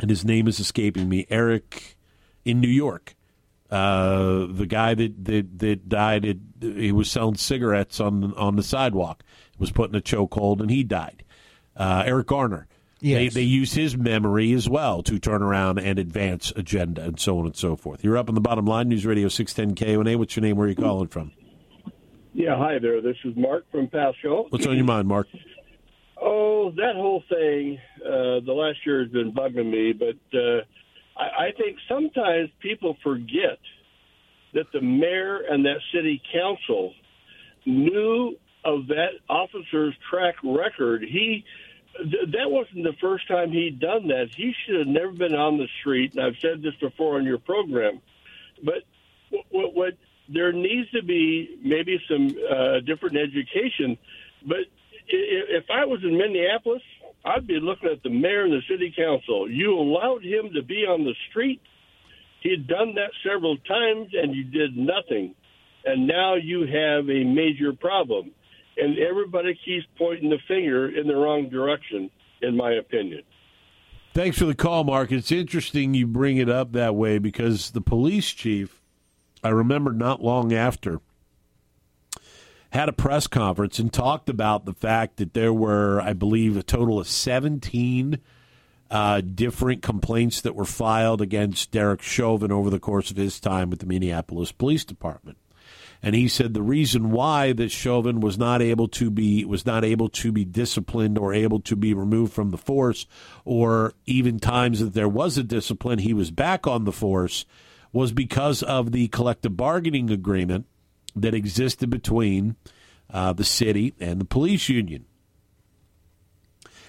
and 0.00 0.10
his 0.10 0.24
name 0.24 0.48
is 0.48 0.58
escaping 0.58 1.08
me, 1.08 1.26
Eric 1.30 1.96
in 2.44 2.60
New 2.60 2.68
York. 2.68 3.14
Uh, 3.70 4.46
the 4.50 4.66
guy 4.66 4.94
that, 4.94 5.24
that, 5.24 5.58
that 5.60 5.88
died, 5.88 6.24
it, 6.24 6.38
he 6.60 6.90
was 6.90 7.10
selling 7.10 7.36
cigarettes 7.36 8.00
on 8.00 8.34
on 8.34 8.56
the 8.56 8.62
sidewalk, 8.62 9.22
was 9.58 9.70
put 9.70 9.90
in 9.90 9.96
a 9.96 10.00
chokehold, 10.00 10.60
and 10.60 10.70
he 10.70 10.82
died. 10.82 11.22
Uh, 11.76 12.02
Eric 12.04 12.26
Garner. 12.26 12.66
Yes. 13.02 13.32
They, 13.32 13.40
they 13.40 13.46
use 13.46 13.72
his 13.72 13.96
memory 13.96 14.52
as 14.52 14.68
well 14.68 15.02
to 15.04 15.18
turn 15.18 15.42
around 15.42 15.78
and 15.78 15.98
advance 15.98 16.52
agenda 16.54 17.02
and 17.02 17.18
so 17.18 17.38
on 17.38 17.46
and 17.46 17.56
so 17.56 17.74
forth. 17.74 18.04
You're 18.04 18.18
up 18.18 18.28
on 18.28 18.34
the 18.34 18.42
bottom 18.42 18.66
line, 18.66 18.88
News 18.90 19.06
Radio 19.06 19.28
610 19.28 19.86
KONA. 19.86 20.18
What's 20.18 20.36
your 20.36 20.42
name? 20.42 20.56
Where 20.56 20.66
are 20.66 20.70
you 20.70 20.76
calling 20.76 21.08
from? 21.08 21.32
Yeah, 22.34 22.58
hi 22.58 22.78
there. 22.78 23.00
This 23.00 23.16
is 23.24 23.34
Mark 23.36 23.64
from 23.70 23.88
Pasco. 23.88 24.46
What's 24.50 24.66
on 24.66 24.76
your 24.76 24.84
mind, 24.84 25.08
Mark? 25.08 25.28
Oh, 26.22 26.70
that 26.76 26.96
whole 26.96 27.22
thing, 27.28 27.78
uh, 28.04 28.44
the 28.44 28.52
last 28.52 28.78
year 28.84 29.02
has 29.02 29.10
been 29.10 29.32
bugging 29.32 29.70
me, 29.70 29.92
but 29.92 30.38
uh, 30.38 30.60
I, 31.16 31.46
I 31.46 31.52
think 31.56 31.78
sometimes 31.88 32.50
people 32.60 32.96
forget 33.02 33.58
that 34.52 34.66
the 34.72 34.80
mayor 34.80 35.38
and 35.48 35.64
that 35.64 35.78
city 35.94 36.20
council 36.32 36.92
knew 37.64 38.36
of 38.64 38.88
that 38.88 39.12
officer's 39.28 39.94
track 40.10 40.34
record. 40.44 41.02
He 41.02 41.44
th- 41.96 42.30
that 42.32 42.50
wasn't 42.50 42.84
the 42.84 42.96
first 43.00 43.26
time 43.28 43.50
he'd 43.50 43.80
done 43.80 44.08
that. 44.08 44.28
He 44.36 44.52
should 44.66 44.80
have 44.80 44.88
never 44.88 45.12
been 45.12 45.34
on 45.34 45.56
the 45.56 45.68
street. 45.80 46.14
And 46.14 46.24
I've 46.24 46.36
said 46.40 46.62
this 46.62 46.74
before 46.80 47.16
on 47.16 47.24
your 47.24 47.38
program, 47.38 48.00
but 48.62 48.82
what, 49.50 49.74
what 49.74 49.94
there 50.28 50.52
needs 50.52 50.90
to 50.90 51.02
be 51.02 51.58
maybe 51.62 51.98
some 52.08 52.28
uh, 52.28 52.80
different 52.80 53.16
education. 53.16 53.96
But 54.46 54.66
if 55.12 55.64
I 55.70 55.84
was 55.84 56.00
in 56.02 56.16
Minneapolis, 56.16 56.82
I'd 57.24 57.46
be 57.46 57.58
looking 57.60 57.90
at 57.90 58.02
the 58.02 58.10
mayor 58.10 58.44
and 58.44 58.52
the 58.52 58.62
city 58.68 58.92
council. 58.96 59.50
You 59.50 59.78
allowed 59.78 60.24
him 60.24 60.52
to 60.54 60.62
be 60.62 60.86
on 60.86 61.04
the 61.04 61.14
street. 61.30 61.60
He 62.42 62.50
had 62.50 62.66
done 62.66 62.94
that 62.94 63.10
several 63.22 63.56
times, 63.58 64.08
and 64.14 64.34
you 64.34 64.44
did 64.44 64.76
nothing. 64.76 65.34
And 65.84 66.06
now 66.06 66.34
you 66.34 66.60
have 66.62 67.08
a 67.10 67.24
major 67.24 67.72
problem. 67.72 68.30
And 68.76 68.98
everybody 68.98 69.58
keeps 69.64 69.86
pointing 69.98 70.30
the 70.30 70.38
finger 70.48 70.88
in 70.88 71.06
the 71.06 71.14
wrong 71.14 71.50
direction, 71.50 72.10
in 72.40 72.56
my 72.56 72.72
opinion. 72.72 73.22
Thanks 74.14 74.38
for 74.38 74.46
the 74.46 74.54
call, 74.54 74.84
Mark. 74.84 75.12
It's 75.12 75.30
interesting 75.30 75.94
you 75.94 76.06
bring 76.06 76.38
it 76.38 76.48
up 76.48 76.72
that 76.72 76.94
way 76.94 77.18
because 77.18 77.72
the 77.72 77.80
police 77.80 78.30
chief, 78.30 78.80
I 79.44 79.50
remember 79.50 79.92
not 79.92 80.22
long 80.22 80.52
after, 80.52 81.00
had 82.70 82.88
a 82.88 82.92
press 82.92 83.26
conference 83.26 83.78
and 83.78 83.92
talked 83.92 84.28
about 84.28 84.64
the 84.64 84.74
fact 84.74 85.16
that 85.16 85.34
there 85.34 85.52
were, 85.52 86.00
I 86.00 86.12
believe, 86.12 86.56
a 86.56 86.62
total 86.62 86.98
of 86.98 87.08
17 87.08 88.18
uh, 88.90 89.20
different 89.20 89.82
complaints 89.82 90.40
that 90.40 90.54
were 90.54 90.64
filed 90.64 91.20
against 91.20 91.70
Derek 91.70 92.02
Chauvin 92.02 92.50
over 92.50 92.70
the 92.70 92.80
course 92.80 93.10
of 93.10 93.16
his 93.16 93.38
time 93.38 93.70
with 93.70 93.80
the 93.80 93.86
Minneapolis 93.86 94.52
Police 94.52 94.84
Department. 94.84 95.38
And 96.02 96.14
he 96.14 96.28
said 96.28 96.54
the 96.54 96.62
reason 96.62 97.10
why 97.10 97.52
that 97.52 97.70
Chauvin 97.70 98.20
was 98.20 98.38
not 98.38 98.62
able 98.62 98.88
to 98.88 99.10
be 99.10 99.44
was 99.44 99.66
not 99.66 99.84
able 99.84 100.08
to 100.08 100.32
be 100.32 100.46
disciplined 100.46 101.18
or 101.18 101.34
able 101.34 101.60
to 101.60 101.76
be 101.76 101.92
removed 101.92 102.32
from 102.32 102.50
the 102.50 102.58
force, 102.58 103.06
or 103.44 103.92
even 104.06 104.38
times 104.38 104.80
that 104.80 104.94
there 104.94 105.08
was 105.08 105.36
a 105.36 105.42
discipline, 105.42 105.98
he 105.98 106.14
was 106.14 106.30
back 106.30 106.66
on 106.66 106.84
the 106.84 106.92
force, 106.92 107.44
was 107.92 108.12
because 108.12 108.62
of 108.62 108.92
the 108.92 109.08
collective 109.08 109.58
bargaining 109.58 110.10
agreement 110.10 110.66
that 111.16 111.34
existed 111.34 111.90
between 111.90 112.56
uh, 113.10 113.32
the 113.32 113.44
city 113.44 113.94
and 114.00 114.20
the 114.20 114.24
police 114.24 114.68
union. 114.68 115.04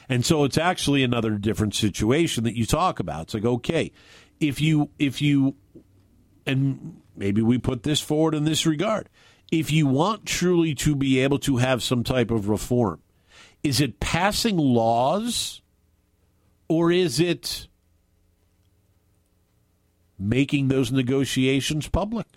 And 0.09 0.25
so 0.25 0.43
it's 0.43 0.57
actually 0.57 1.03
another 1.03 1.31
different 1.31 1.73
situation 1.73 2.43
that 2.43 2.57
you 2.57 2.65
talk 2.65 2.99
about. 2.99 3.23
It's 3.23 3.33
like, 3.33 3.45
okay, 3.45 3.91
if 4.39 4.59
you 4.59 4.89
if 4.99 5.21
you 5.21 5.55
and 6.45 7.01
maybe 7.15 7.41
we 7.41 7.57
put 7.57 7.83
this 7.83 8.01
forward 8.01 8.35
in 8.35 8.43
this 8.43 8.65
regard. 8.65 9.09
If 9.51 9.71
you 9.71 9.85
want 9.85 10.25
truly 10.25 10.73
to 10.75 10.95
be 10.95 11.19
able 11.19 11.39
to 11.39 11.57
have 11.57 11.83
some 11.83 12.03
type 12.03 12.31
of 12.31 12.47
reform, 12.47 13.01
is 13.63 13.81
it 13.81 13.99
passing 13.99 14.57
laws 14.57 15.61
or 16.67 16.91
is 16.91 17.19
it 17.19 17.67
making 20.17 20.69
those 20.69 20.91
negotiations 20.91 21.89
public? 21.89 22.27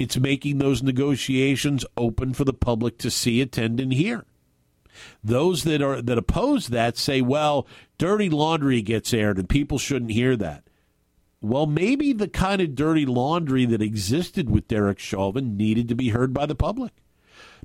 It's 0.00 0.16
making 0.16 0.56
those 0.56 0.82
negotiations 0.82 1.84
open 1.94 2.32
for 2.32 2.44
the 2.44 2.54
public 2.54 2.96
to 2.98 3.10
see, 3.10 3.42
attend, 3.42 3.78
and 3.78 3.92
hear. 3.92 4.24
Those 5.22 5.64
that 5.64 5.82
are 5.82 6.00
that 6.00 6.16
oppose 6.16 6.68
that 6.68 6.96
say, 6.96 7.20
well, 7.20 7.66
dirty 7.98 8.30
laundry 8.30 8.80
gets 8.80 9.12
aired 9.12 9.38
and 9.38 9.46
people 9.46 9.76
shouldn't 9.76 10.12
hear 10.12 10.36
that. 10.36 10.64
Well, 11.42 11.66
maybe 11.66 12.14
the 12.14 12.28
kind 12.28 12.62
of 12.62 12.74
dirty 12.74 13.04
laundry 13.04 13.66
that 13.66 13.82
existed 13.82 14.48
with 14.48 14.68
Derek 14.68 14.98
Chauvin 14.98 15.58
needed 15.58 15.86
to 15.88 15.94
be 15.94 16.08
heard 16.08 16.32
by 16.32 16.46
the 16.46 16.54
public. 16.54 16.92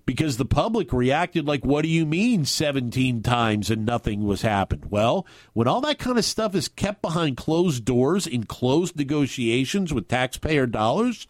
Because 0.05 0.35
the 0.35 0.43
public 0.43 0.91
reacted 0.91 1.47
like, 1.47 1.63
what 1.63 1.83
do 1.83 1.87
you 1.87 2.05
mean 2.05 2.43
17 2.43 3.23
times 3.23 3.71
and 3.71 3.85
nothing 3.85 4.25
was 4.25 4.41
happened? 4.41 4.87
Well, 4.89 5.25
when 5.53 5.69
all 5.69 5.79
that 5.81 5.99
kind 5.99 6.17
of 6.17 6.25
stuff 6.25 6.53
is 6.53 6.67
kept 6.67 7.01
behind 7.01 7.37
closed 7.37 7.85
doors 7.85 8.27
in 8.27 8.43
closed 8.43 8.97
negotiations 8.97 9.93
with 9.93 10.09
taxpayer 10.09 10.67
dollars, 10.67 11.27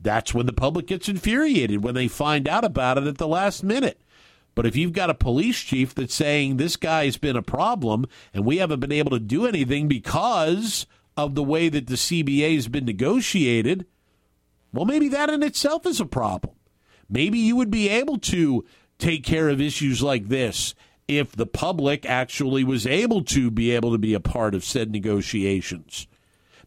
that's 0.00 0.34
when 0.34 0.46
the 0.46 0.52
public 0.52 0.86
gets 0.86 1.08
infuriated 1.08 1.82
when 1.82 1.94
they 1.94 2.08
find 2.08 2.48
out 2.48 2.64
about 2.64 2.98
it 2.98 3.06
at 3.06 3.18
the 3.18 3.28
last 3.28 3.64
minute. 3.64 4.00
But 4.54 4.66
if 4.66 4.74
you've 4.74 4.92
got 4.92 5.10
a 5.10 5.14
police 5.14 5.58
chief 5.58 5.94
that's 5.94 6.14
saying 6.14 6.56
this 6.56 6.76
guy's 6.76 7.18
been 7.18 7.36
a 7.36 7.42
problem 7.42 8.06
and 8.32 8.44
we 8.44 8.56
haven't 8.56 8.80
been 8.80 8.92
able 8.92 9.10
to 9.10 9.20
do 9.20 9.46
anything 9.46 9.86
because 9.86 10.86
of 11.16 11.34
the 11.34 11.42
way 11.42 11.68
that 11.68 11.86
the 11.86 11.94
CBA 11.94 12.54
has 12.54 12.68
been 12.68 12.86
negotiated, 12.86 13.86
well, 14.72 14.86
maybe 14.86 15.08
that 15.08 15.30
in 15.30 15.42
itself 15.42 15.86
is 15.86 16.00
a 16.00 16.06
problem. 16.06 16.54
Maybe 17.08 17.38
you 17.38 17.56
would 17.56 17.70
be 17.70 17.88
able 17.88 18.18
to 18.18 18.64
take 18.98 19.24
care 19.24 19.48
of 19.48 19.60
issues 19.60 20.02
like 20.02 20.28
this 20.28 20.74
if 21.06 21.32
the 21.32 21.46
public 21.46 22.04
actually 22.04 22.64
was 22.64 22.86
able 22.86 23.22
to 23.24 23.50
be 23.50 23.70
able 23.70 23.92
to 23.92 23.98
be 23.98 24.14
a 24.14 24.20
part 24.20 24.54
of 24.54 24.64
said 24.64 24.90
negotiations. 24.90 26.06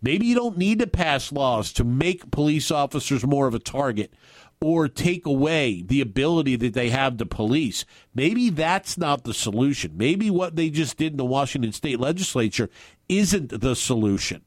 Maybe 0.02 0.28
you 0.28 0.36
don't 0.36 0.58
need 0.58 0.80
to 0.80 0.88
pass 0.88 1.32
laws 1.32 1.74
to 1.74 1.84
make 1.84 2.32
police 2.32 2.72
officers 2.72 3.26
more 3.26 3.48
of 3.48 3.54
a 3.54 3.60
target 3.60 4.14
or 4.62 4.88
take 4.88 5.26
away 5.26 5.82
the 5.82 6.02
ability 6.02 6.56
that 6.58 6.74
they 6.74 6.90
have 6.90 7.18
to 7.18 7.26
police. 7.26 7.86
Maybe 8.14 8.50
that's 8.50 8.98
not 8.98 9.24
the 9.24 9.34
solution. 9.34 9.94
Maybe 9.96 10.30
what 10.30 10.56
they 10.56 10.70
just 10.70 10.98
did 10.98 11.14
in 11.14 11.18
the 11.18 11.26
Washington 11.26 11.72
state 11.72 12.00
legislature 12.00 12.70
isn't 13.08 13.62
the 13.62 13.76
solution. 13.76 14.44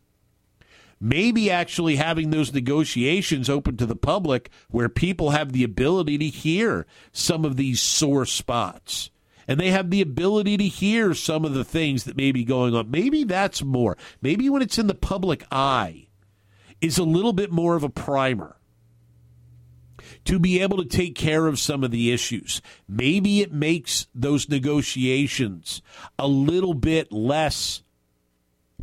Maybe 1.01 1.51
actually 1.51 1.97
having 1.97 2.31
those 2.31 2.53
negotiations 2.53 3.51
open 3.51 3.77
to 3.79 3.87
the 3.87 3.97
public 3.97 4.51
where 4.71 4.88
people 4.88 5.31
have 5.31 5.53
the 5.53 5.65
ability 5.65 6.17
to 6.19 6.29
hear 6.29 6.87
some 7.11 7.45
of 7.45 7.57
these 7.57 7.81
sore 7.81 8.25
spots 8.25 9.11
and 9.53 9.61
they 9.61 9.71
have 9.71 9.91
the 9.91 10.01
ability 10.01 10.57
to 10.57 10.65
hear 10.65 11.12
some 11.12 11.45
of 11.45 11.53
the 11.53 11.62
things 11.62 12.05
that 12.05 12.17
may 12.17 12.33
be 12.33 12.43
going 12.43 12.75
on. 12.75 12.91
Maybe 12.91 13.23
that's 13.23 13.62
more. 13.62 13.99
Maybe 14.23 14.49
when 14.49 14.62
it's 14.62 14.79
in 14.79 14.87
the 14.87 14.95
public 14.95 15.45
eye 15.53 16.07
is 16.81 16.97
a 16.97 17.05
little 17.05 17.35
bit 17.35 17.53
more 17.53 17.77
of 17.77 17.85
a 17.85 17.91
primer 17.91 18.57
to 20.25 20.38
be 20.38 20.62
able 20.62 20.79
to 20.79 20.87
take 20.87 21.15
care 21.15 21.49
of 21.49 21.59
some 21.59 21.85
of 21.85 21.91
the 21.91 22.11
issues. 22.11 22.62
Maybe 22.88 23.43
it 23.43 23.53
makes 23.53 24.07
those 24.15 24.49
negotiations 24.49 25.83
a 26.19 26.27
little 26.27 26.73
bit 26.73 27.12
less 27.12 27.83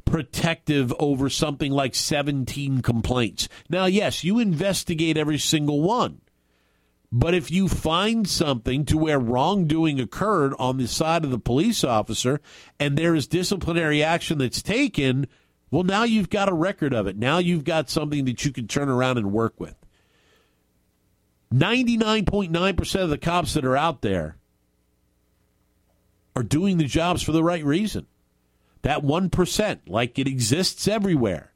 protective 0.05 0.93
over 0.99 1.31
something 1.31 1.71
like 1.71 1.95
17 1.95 2.83
complaints. 2.83 3.49
Now, 3.71 3.87
yes, 3.87 4.23
you 4.23 4.37
investigate 4.37 5.17
every 5.17 5.39
single 5.39 5.81
one. 5.81 6.21
But 7.11 7.33
if 7.33 7.49
you 7.49 7.67
find 7.67 8.27
something 8.27 8.85
to 8.85 8.97
where 8.97 9.19
wrongdoing 9.19 9.99
occurred 9.99 10.53
on 10.59 10.77
the 10.77 10.87
side 10.87 11.25
of 11.25 11.31
the 11.31 11.39
police 11.39 11.83
officer 11.83 12.39
and 12.79 12.97
there 12.97 13.15
is 13.15 13.25
disciplinary 13.25 14.03
action 14.03 14.37
that's 14.37 14.61
taken, 14.61 15.27
well, 15.71 15.83
now 15.83 16.03
you've 16.03 16.29
got 16.29 16.49
a 16.49 16.53
record 16.53 16.93
of 16.93 17.07
it. 17.07 17.17
Now 17.17 17.39
you've 17.39 17.63
got 17.63 17.89
something 17.89 18.25
that 18.25 18.45
you 18.45 18.51
can 18.51 18.67
turn 18.67 18.89
around 18.89 19.17
and 19.17 19.31
work 19.31 19.59
with. 19.59 19.75
99.9% 21.51 23.01
of 23.01 23.09
the 23.09 23.17
cops 23.17 23.55
that 23.55 23.65
are 23.65 23.77
out 23.77 24.01
there 24.01 24.37
are 26.35 26.43
doing 26.43 26.77
the 26.77 26.85
jobs 26.85 27.23
for 27.23 27.31
the 27.31 27.43
right 27.43 27.65
reason. 27.65 28.05
That 28.83 29.01
1%, 29.01 29.79
like 29.87 30.19
it 30.19 30.27
exists 30.27 30.87
everywhere, 30.87 31.53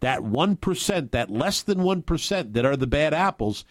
that 0.00 0.20
1%, 0.20 1.10
that 1.12 1.30
less 1.30 1.62
than 1.62 1.78
1% 1.78 2.52
that 2.52 2.66
are 2.66 2.76
the 2.76 2.86
bad 2.88 3.14
apples, 3.14 3.64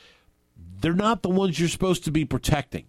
they're 0.85 0.93
not 0.93 1.23
the 1.23 1.29
ones 1.31 1.59
you're 1.59 1.67
supposed 1.67 2.03
to 2.03 2.11
be 2.11 2.25
protecting. 2.25 2.85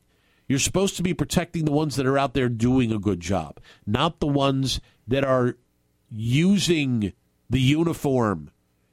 You're 0.46 0.58
supposed 0.58 0.98
to 0.98 1.02
be 1.02 1.14
protecting 1.14 1.64
the 1.64 1.72
ones 1.72 1.96
that 1.96 2.04
are 2.04 2.18
out 2.18 2.34
there 2.34 2.50
doing 2.50 2.92
a 2.92 2.98
good 2.98 3.20
job, 3.20 3.58
not 3.86 4.20
the 4.20 4.26
ones 4.26 4.82
that 5.08 5.24
are 5.24 5.56
using 6.10 7.14
the 7.48 7.58
uniform 7.58 8.50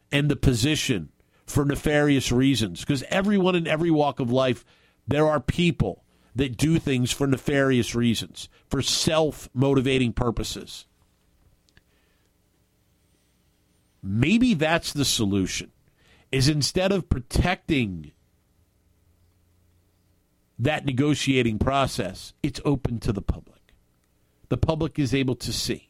and 0.09 0.31
the 0.31 0.37
position 0.37 1.09
for 1.45 1.65
nefarious 1.65 2.31
reasons. 2.31 2.79
Because 2.79 3.03
everyone 3.09 3.55
in 3.55 3.67
every 3.67 3.91
walk 3.91 4.21
of 4.21 4.31
life, 4.31 4.63
there 5.05 5.27
are 5.27 5.41
people 5.41 6.05
that 6.33 6.55
do 6.55 6.79
things 6.79 7.11
for 7.11 7.27
nefarious 7.27 7.93
reasons, 7.93 8.47
for 8.69 8.81
self 8.81 9.49
motivating 9.53 10.13
purposes. 10.13 10.85
Maybe 14.01 14.53
that's 14.53 14.93
the 14.93 15.03
solution. 15.03 15.73
Is 16.31 16.47
instead 16.47 16.93
of 16.93 17.09
protecting 17.09 18.13
that 20.59 20.85
negotiating 20.85 21.59
process, 21.59 22.33
it's 22.43 22.61
open 22.63 22.99
to 23.01 23.11
the 23.11 23.21
public. 23.21 23.73
The 24.49 24.57
public 24.57 24.99
is 24.99 25.13
able 25.13 25.35
to 25.35 25.51
see. 25.51 25.89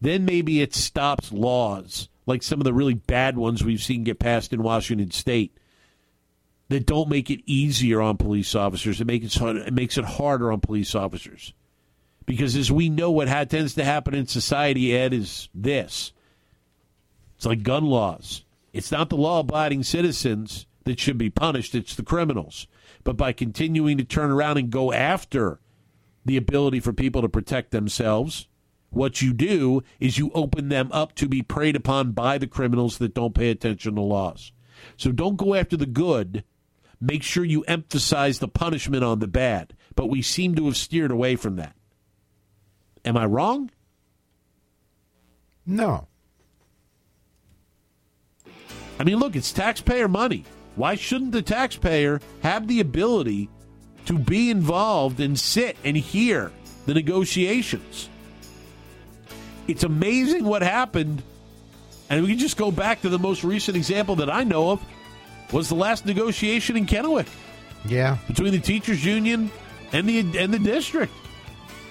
Then 0.00 0.24
maybe 0.24 0.60
it 0.60 0.74
stops 0.74 1.32
laws 1.32 2.08
like 2.28 2.42
some 2.42 2.60
of 2.60 2.64
the 2.64 2.74
really 2.74 2.94
bad 2.94 3.36
ones 3.36 3.64
we've 3.64 3.82
seen 3.82 4.04
get 4.04 4.18
passed 4.18 4.52
in 4.52 4.62
Washington 4.62 5.10
state 5.10 5.56
that 6.68 6.86
don't 6.86 7.08
make 7.08 7.30
it 7.30 7.40
easier 7.46 8.02
on 8.02 8.18
police 8.18 8.54
officers. 8.54 9.00
It 9.00 9.06
makes 9.06 9.36
it, 9.36 9.56
it 9.56 9.72
makes 9.72 9.96
it 9.96 10.04
harder 10.04 10.52
on 10.52 10.60
police 10.60 10.94
officers. 10.94 11.54
Because 12.26 12.54
as 12.54 12.70
we 12.70 12.90
know, 12.90 13.10
what 13.10 13.28
ha- 13.28 13.44
tends 13.44 13.74
to 13.74 13.84
happen 13.84 14.14
in 14.14 14.26
society, 14.26 14.94
Ed, 14.94 15.14
is 15.14 15.48
this. 15.54 16.12
It's 17.36 17.46
like 17.46 17.62
gun 17.62 17.86
laws. 17.86 18.44
It's 18.74 18.92
not 18.92 19.08
the 19.08 19.16
law 19.16 19.40
abiding 19.40 19.82
citizens 19.82 20.66
that 20.84 21.00
should 21.00 21.16
be 21.16 21.30
punished, 21.30 21.74
it's 21.74 21.94
the 21.94 22.02
criminals. 22.02 22.66
But 23.08 23.16
by 23.16 23.32
continuing 23.32 23.96
to 23.96 24.04
turn 24.04 24.30
around 24.30 24.58
and 24.58 24.68
go 24.68 24.92
after 24.92 25.60
the 26.26 26.36
ability 26.36 26.78
for 26.80 26.92
people 26.92 27.22
to 27.22 27.28
protect 27.30 27.70
themselves, 27.70 28.48
what 28.90 29.22
you 29.22 29.32
do 29.32 29.82
is 29.98 30.18
you 30.18 30.30
open 30.34 30.68
them 30.68 30.90
up 30.92 31.14
to 31.14 31.26
be 31.26 31.40
preyed 31.40 31.74
upon 31.74 32.12
by 32.12 32.36
the 32.36 32.46
criminals 32.46 32.98
that 32.98 33.14
don't 33.14 33.34
pay 33.34 33.48
attention 33.48 33.94
to 33.94 34.02
laws. 34.02 34.52
So 34.98 35.10
don't 35.10 35.38
go 35.38 35.54
after 35.54 35.74
the 35.74 35.86
good. 35.86 36.44
Make 37.00 37.22
sure 37.22 37.46
you 37.46 37.62
emphasize 37.62 38.40
the 38.40 38.46
punishment 38.46 39.02
on 39.02 39.20
the 39.20 39.26
bad. 39.26 39.74
But 39.94 40.10
we 40.10 40.20
seem 40.20 40.54
to 40.56 40.66
have 40.66 40.76
steered 40.76 41.10
away 41.10 41.34
from 41.34 41.56
that. 41.56 41.76
Am 43.06 43.16
I 43.16 43.24
wrong? 43.24 43.70
No. 45.64 46.08
I 49.00 49.04
mean, 49.04 49.18
look, 49.18 49.34
it's 49.34 49.50
taxpayer 49.50 50.08
money. 50.08 50.44
Why 50.78 50.94
shouldn't 50.94 51.32
the 51.32 51.42
taxpayer 51.42 52.20
have 52.44 52.68
the 52.68 52.78
ability 52.78 53.48
to 54.06 54.16
be 54.16 54.48
involved 54.48 55.18
and 55.18 55.36
sit 55.38 55.76
and 55.84 55.96
hear 55.96 56.52
the 56.86 56.94
negotiations? 56.94 58.08
It's 59.66 59.82
amazing 59.82 60.44
what 60.44 60.62
happened. 60.62 61.22
And 62.08 62.22
we 62.22 62.28
can 62.28 62.38
just 62.38 62.56
go 62.56 62.70
back 62.70 63.02
to 63.02 63.08
the 63.08 63.18
most 63.18 63.42
recent 63.42 63.76
example 63.76 64.14
that 64.16 64.30
I 64.30 64.44
know 64.44 64.70
of 64.70 64.80
was 65.52 65.68
the 65.68 65.74
last 65.74 66.06
negotiation 66.06 66.76
in 66.76 66.86
Kennewick 66.86 67.26
Yeah. 67.84 68.18
between 68.28 68.52
the 68.52 68.60
teachers 68.60 69.04
union 69.04 69.50
and 69.92 70.08
the 70.08 70.20
and 70.38 70.54
the 70.54 70.58
district. 70.60 71.12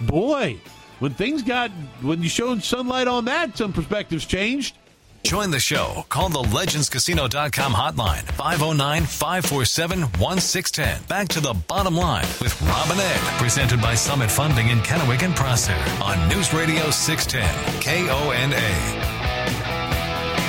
Boy, 0.01 0.57
when 0.99 1.13
things 1.13 1.43
got 1.43 1.71
when 2.01 2.23
you 2.23 2.29
showed 2.29 2.63
sunlight 2.63 3.07
on 3.09 3.25
that, 3.25 3.57
some 3.57 3.73
perspectives 3.73 4.25
changed. 4.25 4.77
Join 5.23 5.51
the 5.51 5.59
show. 5.59 6.05
Call 6.09 6.29
the 6.29 6.41
legendscasino.com 6.41 7.73
hotline 7.73 8.23
509 8.23 9.03
547 9.03 10.01
1610. 10.01 11.03
Back 11.07 11.27
to 11.29 11.41
the 11.41 11.53
bottom 11.67 11.95
line 11.95 12.25
with 12.41 12.59
Robin 12.61 12.97
Ed. 12.97 13.19
Presented 13.39 13.81
by 13.81 13.95
Summit 13.95 14.31
Funding 14.31 14.69
in 14.69 14.79
Kennewick 14.79 15.23
and 15.23 15.35
Prosser 15.35 15.75
on 16.01 16.29
News 16.29 16.53
Radio 16.53 16.89
610 16.89 17.81
KONA. 17.81 19.27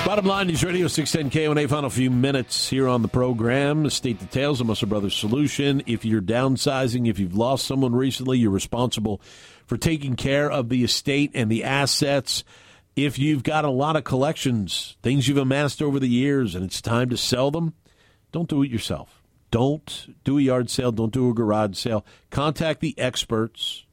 Bottom 0.07 0.25
line, 0.25 0.47
News 0.47 0.65
Radio 0.65 0.87
610 0.87 1.31
KONA. 1.31 1.69
Final 1.69 1.91
few 1.91 2.11
minutes 2.11 2.71
here 2.71 2.89
on 2.89 3.03
the 3.03 3.09
program. 3.09 3.91
State 3.91 4.19
details 4.19 4.61
of 4.61 4.67
Musser 4.67 4.87
Brothers 4.87 5.15
Solution. 5.15 5.83
If 5.87 6.05
you're 6.05 6.23
downsizing, 6.23 7.11
if 7.11 7.19
you've 7.19 7.37
lost 7.37 7.67
someone 7.67 7.95
recently, 7.95 8.39
you're 8.39 8.51
responsible 8.51 9.21
for 9.67 9.77
taking 9.77 10.17
care 10.17 10.51
of 10.51 10.71
the 10.71 10.83
estate 10.83 11.33
and 11.35 11.51
the 11.51 11.65
assets. 11.65 12.43
If 12.99 13.17
you've 13.17 13.45
got 13.45 13.65
a 13.65 13.71
lot 13.71 13.95
of 13.95 14.03
collections, 14.03 14.97
things 15.05 15.29
you've 15.29 15.39
amassed 15.39 15.81
over 15.81 16.01
the 16.01 16.09
years, 16.09 16.57
and 16.57 16.65
it's 16.65 16.83
time 16.83 17.09
to 17.11 17.17
sell 17.17 17.53
them, 17.53 17.75
don't 18.33 18.49
do 18.49 18.65
it 18.65 18.73
yourself. 18.73 19.23
Don't 19.53 20.09
do 20.25 20.37
a 20.37 20.43
yard 20.43 20.69
sale. 20.69 20.91
Don't 20.91 21.13
do 21.13 21.31
a 21.31 21.33
garage 21.33 21.79
sale. 21.79 22.05
Contact 22.31 22.81
the 22.81 22.99
experts 22.99 23.87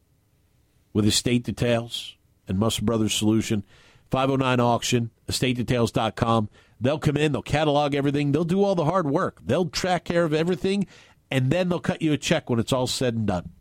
with 0.92 1.06
estate 1.06 1.44
details 1.44 2.16
and 2.48 2.58
Musser 2.58 2.82
Brothers 2.82 3.14
Solution. 3.14 3.64
509 4.10 4.60
auction, 4.60 5.12
estatedetails.com. 5.30 6.50
They'll 6.82 6.98
come 6.98 7.16
in, 7.16 7.32
they'll 7.32 7.44
catalog 7.44 7.94
everything, 7.94 8.32
they'll 8.32 8.44
do 8.44 8.64
all 8.64 8.74
the 8.74 8.86
hard 8.86 9.06
work. 9.06 9.40
They'll 9.46 9.70
track 9.70 10.06
care 10.06 10.24
of 10.24 10.34
everything, 10.34 10.88
and 11.30 11.52
then 11.52 11.70
they'll 11.70 11.80
cut 11.80 12.02
you 12.02 12.12
a 12.12 12.18
check 12.18 12.50
when 12.50 12.58
it's 12.58 12.74
all 12.74 12.88
said 12.88 13.14
and 13.14 13.28
done. 13.28 13.52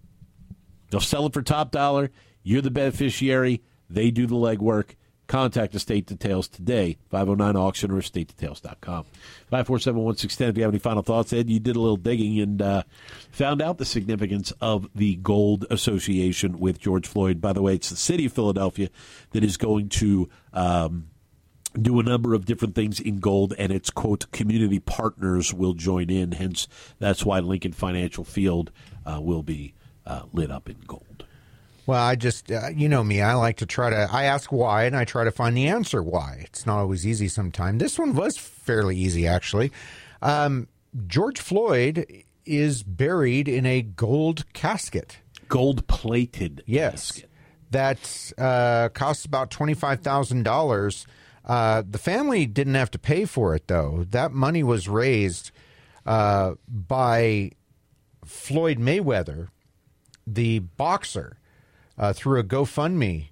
They'll 0.89 1.01
sell 1.01 1.27
it 1.27 1.35
for 1.35 1.43
top 1.43 1.71
dollar. 1.71 2.11
You're 2.43 2.63
the 2.63 2.71
beneficiary. 2.71 3.63
They 3.91 4.11
do 4.11 4.27
the 4.27 4.37
legwork. 4.37 4.95
Contact 5.27 5.75
Estate 5.75 6.07
Details 6.07 6.49
today, 6.49 6.99
509 7.11 7.57
auction 7.57 7.91
or 7.91 7.97
estatedetails.com. 7.97 9.05
547 9.51 10.49
If 10.49 10.57
you 10.57 10.63
have 10.63 10.73
any 10.73 10.79
final 10.79 11.03
thoughts, 11.03 11.33
Ed, 11.33 11.49
you 11.49 11.61
did 11.61 11.77
a 11.77 11.81
little 11.81 11.97
digging 11.97 12.39
and 12.41 12.61
uh, 12.61 12.83
found 13.31 13.63
out 13.63 13.79
the 13.79 13.85
significance 13.85 14.53
of 14.61 14.89
the 14.95 15.17
Gold 15.17 15.67
Association 15.71 16.59
with 16.59 16.79
George 16.79 17.07
Floyd. 17.07 17.41
By 17.41 17.53
the 17.53 17.63
way, 17.63 17.75
it's 17.75 17.91
the 17.91 17.97
city 17.97 18.27
of 18.27 18.33
Philadelphia 18.33 18.91
that 19.31 19.45
is 19.45 19.57
going 19.57 19.89
to. 19.91 20.29
Um, 20.53 21.09
do 21.81 21.99
a 21.99 22.05
number 22.05 22.35
of 22.35 22.45
different 22.45 22.77
things 22.77 23.01
in 23.01 23.19
gold, 23.19 23.53
and 23.59 23.73
its 23.73 23.91
quote 23.91 24.31
community 24.31 24.79
partners 24.79 25.53
will 25.53 25.73
join 25.73 26.09
in. 26.09 26.31
Hence, 26.31 26.69
that's 27.01 27.25
why 27.25 27.41
Lincoln 27.41 27.73
Financial 27.73 28.23
Field 28.23 28.71
uh, 29.05 29.21
will 29.21 29.43
be 29.43 29.75
uh, 30.07 30.23
lit 30.33 30.53
up 30.53 30.69
in 30.69 30.77
gold. 30.87 31.13
Well, 31.87 32.03
I 32.03 32.16
just, 32.16 32.51
uh, 32.51 32.68
you 32.75 32.88
know 32.88 33.05
me, 33.05 33.20
I 33.20 33.35
like 33.35 33.59
to 33.59 33.66
try 33.66 33.90
to, 33.90 34.09
I 34.11 34.25
ask 34.25 34.51
why 34.51 34.85
and 34.85 34.97
I 34.97 35.05
try 35.05 35.25
to 35.25 35.31
find 35.31 35.57
the 35.57 35.68
answer 35.68 36.03
why. 36.03 36.42
It's 36.44 36.64
not 36.64 36.79
always 36.79 37.07
easy 37.07 37.29
sometimes. 37.29 37.79
This 37.81 37.99
one 37.99 38.14
was 38.14 38.38
fairly 38.38 38.97
easy, 38.97 39.27
actually. 39.27 39.70
Um, 40.23 40.68
George 41.07 41.40
Floyd 41.40 42.07
is 42.47 42.83
buried 42.83 43.49
in 43.49 43.66
a 43.66 43.83
gold 43.83 44.51
casket. 44.55 45.18
Gold 45.49 45.87
plated. 45.87 46.62
Yes. 46.66 47.12
casket. 47.12 47.31
That 47.70 48.33
uh, 48.38 48.88
costs 48.90 49.27
about 49.27 49.51
$25,000. 49.51 51.07
Uh, 51.44 51.83
the 51.88 51.99
family 51.99 52.47
didn't 52.47 52.77
have 52.77 52.90
to 52.92 52.99
pay 52.99 53.25
for 53.27 53.55
it, 53.55 53.66
though. 53.68 54.07
That 54.11 54.33
money 54.33 54.62
was 54.62 54.88
raised 54.88 55.51
uh, 56.07 56.55
by 56.68 57.51
Floyd 58.25 58.79
Mayweather, 58.79 59.49
the 60.27 60.61
boxer, 60.61 61.37
uh, 61.99 62.13
through 62.13 62.41
a 62.41 62.45
GoFundMe 62.45 63.29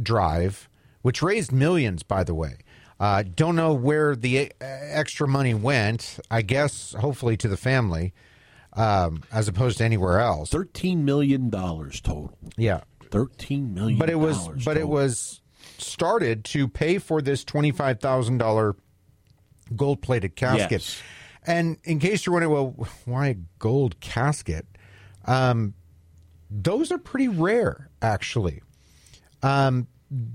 drive, 0.00 0.68
which 1.02 1.22
raised 1.22 1.52
millions, 1.52 2.02
by 2.02 2.24
the 2.24 2.34
way. 2.34 2.56
Uh, 3.00 3.22
don't 3.22 3.54
know 3.54 3.72
where 3.74 4.16
the 4.16 4.50
extra 4.60 5.28
money 5.28 5.54
went. 5.54 6.18
I 6.30 6.42
guess 6.42 6.94
hopefully 6.94 7.36
to 7.38 7.48
the 7.48 7.56
family, 7.56 8.12
um, 8.72 9.22
as 9.32 9.46
opposed 9.46 9.78
to 9.78 9.84
anywhere 9.84 10.18
else. 10.18 10.50
Thirteen 10.50 11.04
million 11.04 11.48
dollars 11.48 12.00
total. 12.00 12.36
Yeah, 12.56 12.80
Thirteen 13.10 13.72
million. 13.72 13.98
but 13.98 14.10
it 14.10 14.16
was 14.18 14.48
but 14.64 14.76
it 14.76 14.88
was 14.88 15.40
started 15.78 16.44
to 16.46 16.66
pay 16.66 16.98
for 16.98 17.22
this 17.22 17.44
twenty 17.44 17.70
five 17.70 18.00
thousand 18.00 18.38
dollar 18.38 18.74
gold 19.76 20.02
plated 20.02 20.34
casket. 20.34 20.70
Yes. 20.72 21.02
And 21.46 21.78
in 21.84 21.98
case 22.00 22.26
you're 22.26 22.32
wondering, 22.34 22.52
well, 22.52 22.88
why 23.04 23.28
a 23.28 23.34
gold 23.58 24.00
casket? 24.00 24.66
Um, 25.24 25.74
those 26.50 26.90
are 26.92 26.98
pretty 26.98 27.28
rare, 27.28 27.90
actually. 28.02 28.62
Um, 29.42 29.86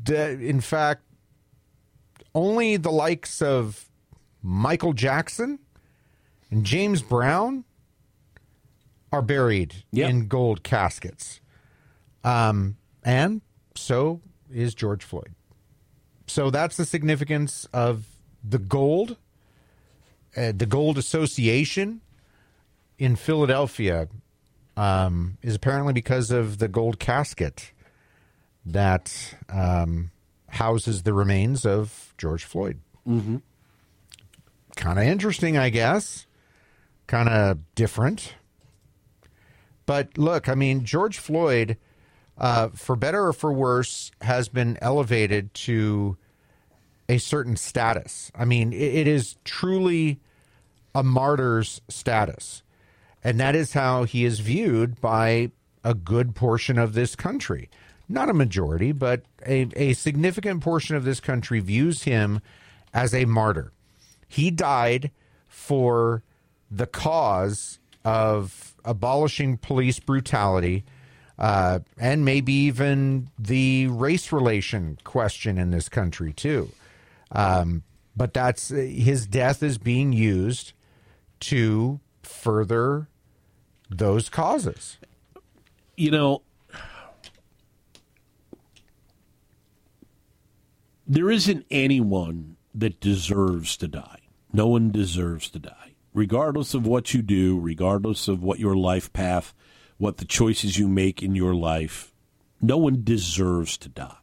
in 0.07 0.61
fact, 0.61 1.01
only 2.35 2.77
the 2.77 2.91
likes 2.91 3.41
of 3.41 3.89
Michael 4.41 4.93
Jackson 4.93 5.59
and 6.51 6.65
James 6.65 7.01
Brown 7.01 7.63
are 9.11 9.21
buried 9.21 9.83
Yep. 9.91 10.09
in 10.09 10.27
gold 10.27 10.63
caskets. 10.63 11.39
Um, 12.23 12.77
and 13.03 13.41
so 13.75 14.21
is 14.51 14.73
George 14.73 15.03
Floyd. 15.03 15.33
So 16.27 16.49
that's 16.49 16.77
the 16.77 16.85
significance 16.85 17.65
of 17.73 18.05
the 18.43 18.57
gold, 18.59 19.17
uh, 20.37 20.51
the 20.55 20.65
Gold 20.65 20.97
Association 20.97 22.01
in 22.97 23.15
Philadelphia 23.15 24.07
um, 24.75 25.37
is 25.41 25.55
apparently 25.55 25.93
because 25.93 26.31
of 26.31 26.57
the 26.57 26.67
gold 26.67 26.99
casket 26.99 27.71
that 28.65 29.35
um, 29.49 30.11
houses 30.49 31.03
the 31.03 31.13
remains 31.13 31.65
of 31.65 32.13
George 32.17 32.43
Floyd. 32.43 32.79
Mm-hmm. 33.07 33.37
Kind 34.75 34.99
of 34.99 35.05
interesting, 35.05 35.57
I 35.57 35.69
guess. 35.69 36.25
Kind 37.07 37.29
of 37.29 37.59
different. 37.75 38.35
But 39.85 40.17
look, 40.17 40.47
I 40.47 40.55
mean, 40.55 40.85
George 40.85 41.17
Floyd, 41.17 41.77
uh, 42.37 42.69
for 42.69 42.95
better 42.95 43.27
or 43.27 43.33
for 43.33 43.51
worse, 43.51 44.11
has 44.21 44.47
been 44.47 44.77
elevated 44.81 45.53
to 45.53 46.17
a 47.09 47.17
certain 47.17 47.57
status. 47.57 48.31
I 48.33 48.45
mean, 48.45 48.71
it, 48.71 48.77
it 48.77 49.07
is 49.07 49.35
truly 49.43 50.19
a 50.95 51.03
martyr's 51.03 51.81
status. 51.89 52.62
And 53.23 53.39
that 53.39 53.55
is 53.55 53.73
how 53.73 54.03
he 54.03 54.25
is 54.25 54.39
viewed 54.39 54.99
by 54.99 55.51
a 55.83 55.93
good 55.93 56.35
portion 56.35 56.77
of 56.77 56.93
this 56.93 57.15
country. 57.15 57.69
Not 58.09 58.29
a 58.29 58.33
majority, 58.33 58.91
but 58.91 59.23
a, 59.45 59.69
a 59.75 59.93
significant 59.93 60.61
portion 60.61 60.95
of 60.95 61.05
this 61.05 61.19
country 61.19 61.59
views 61.59 62.03
him 62.03 62.41
as 62.93 63.13
a 63.13 63.25
martyr. 63.25 63.71
He 64.27 64.51
died 64.51 65.11
for 65.47 66.23
the 66.69 66.87
cause 66.87 67.79
of 68.03 68.75
abolishing 68.83 69.57
police 69.57 69.99
brutality 69.99 70.83
uh, 71.39 71.79
and 71.97 72.25
maybe 72.25 72.53
even 72.53 73.29
the 73.39 73.87
race 73.87 74.31
relation 74.31 74.97
question 75.03 75.57
in 75.57 75.71
this 75.71 75.89
country, 75.89 76.33
too. 76.33 76.69
Um, 77.31 77.83
but 78.15 78.33
that's 78.33 78.69
his 78.69 79.25
death 79.25 79.63
is 79.63 79.77
being 79.77 80.13
used 80.13 80.73
to 81.41 81.99
further 82.21 83.07
those 83.97 84.29
causes. 84.29 84.97
You 85.95 86.11
know, 86.11 86.41
there 91.07 91.29
isn't 91.29 91.65
anyone 91.69 92.57
that 92.73 92.99
deserves 92.99 93.77
to 93.77 93.87
die. 93.87 94.19
No 94.51 94.67
one 94.67 94.91
deserves 94.91 95.49
to 95.51 95.59
die, 95.59 95.93
regardless 96.13 96.73
of 96.73 96.85
what 96.85 97.13
you 97.13 97.21
do, 97.21 97.59
regardless 97.59 98.27
of 98.27 98.43
what 98.43 98.59
your 98.59 98.75
life 98.75 99.11
path, 99.13 99.53
what 99.97 100.17
the 100.17 100.25
choices 100.25 100.77
you 100.77 100.87
make 100.87 101.21
in 101.21 101.35
your 101.35 101.55
life. 101.55 102.13
No 102.61 102.77
one 102.77 103.03
deserves 103.03 103.77
to 103.79 103.89
die. 103.89 104.17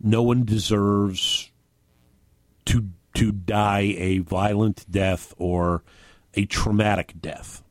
No 0.00 0.22
one 0.22 0.44
deserves 0.44 1.50
to 2.66 2.90
to 3.14 3.32
die 3.32 3.94
a 3.96 4.18
violent 4.18 4.84
death 4.90 5.34
or 5.38 5.82
a 6.34 6.44
traumatic 6.46 7.14
death. 7.20 7.63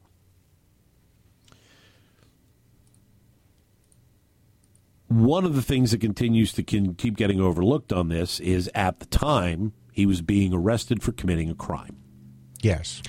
One 5.13 5.45
of 5.45 5.55
the 5.55 5.61
things 5.61 5.91
that 5.91 6.01
continues 6.01 6.53
to 6.53 6.63
can 6.63 6.95
keep 6.95 7.15
getting 7.17 7.39
overlooked 7.39 7.93
on 7.93 8.09
this 8.09 8.39
is 8.39 8.69
at 8.73 8.99
the 8.99 9.05
time 9.05 9.73
he 9.91 10.07
was 10.07 10.23
being 10.23 10.53
arrested 10.55 11.03
for 11.03 11.11
committing 11.11 11.51
a 11.51 11.55
crime. 11.55 11.97
Yes. 12.63 13.03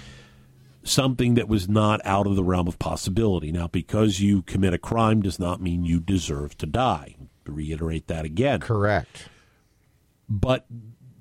Something 0.82 1.34
that 1.34 1.48
was 1.48 1.66
not 1.66 2.02
out 2.04 2.26
of 2.26 2.36
the 2.36 2.44
realm 2.44 2.68
of 2.68 2.78
possibility. 2.78 3.50
Now, 3.50 3.68
because 3.68 4.20
you 4.20 4.42
commit 4.42 4.74
a 4.74 4.78
crime 4.78 5.22
does 5.22 5.38
not 5.38 5.62
mean 5.62 5.86
you 5.86 5.98
deserve 5.98 6.58
to 6.58 6.66
die. 6.66 7.16
To 7.46 7.52
reiterate 7.52 8.06
that 8.08 8.26
again. 8.26 8.60
Correct. 8.60 9.28
But 10.28 10.66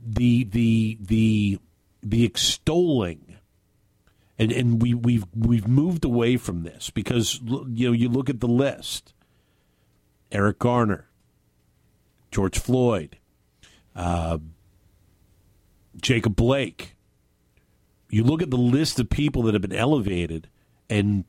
the 0.06 0.44
the 0.44 0.98
the 1.00 1.60
the 2.02 2.26
extolling 2.26 3.38
and 4.38 4.52
and 4.52 4.82
we 4.82 4.94
we've 4.94 5.26
we've 5.34 5.68
moved 5.68 6.04
away 6.04 6.36
from 6.38 6.64
this 6.64 6.90
because 6.90 7.40
you 7.42 7.88
know 7.88 7.94
you 7.94 8.10
look 8.10 8.30
at 8.30 8.42
the 8.42 8.48
list 8.48 9.14
Eric 10.34 10.60
Garner 10.60 11.10
George 12.32 12.60
Floyd 12.60 13.18
uh, 13.96 14.40
Jacob 16.02 16.36
Blake 16.36 16.96
you 18.10 18.24
look 18.24 18.42
at 18.42 18.52
the 18.52 18.58
list 18.58 19.00
of 19.00 19.10
people 19.10 19.44
that 19.44 19.54
have 19.54 19.62
been 19.62 19.74
elevated 19.74 20.50
and 20.90 21.24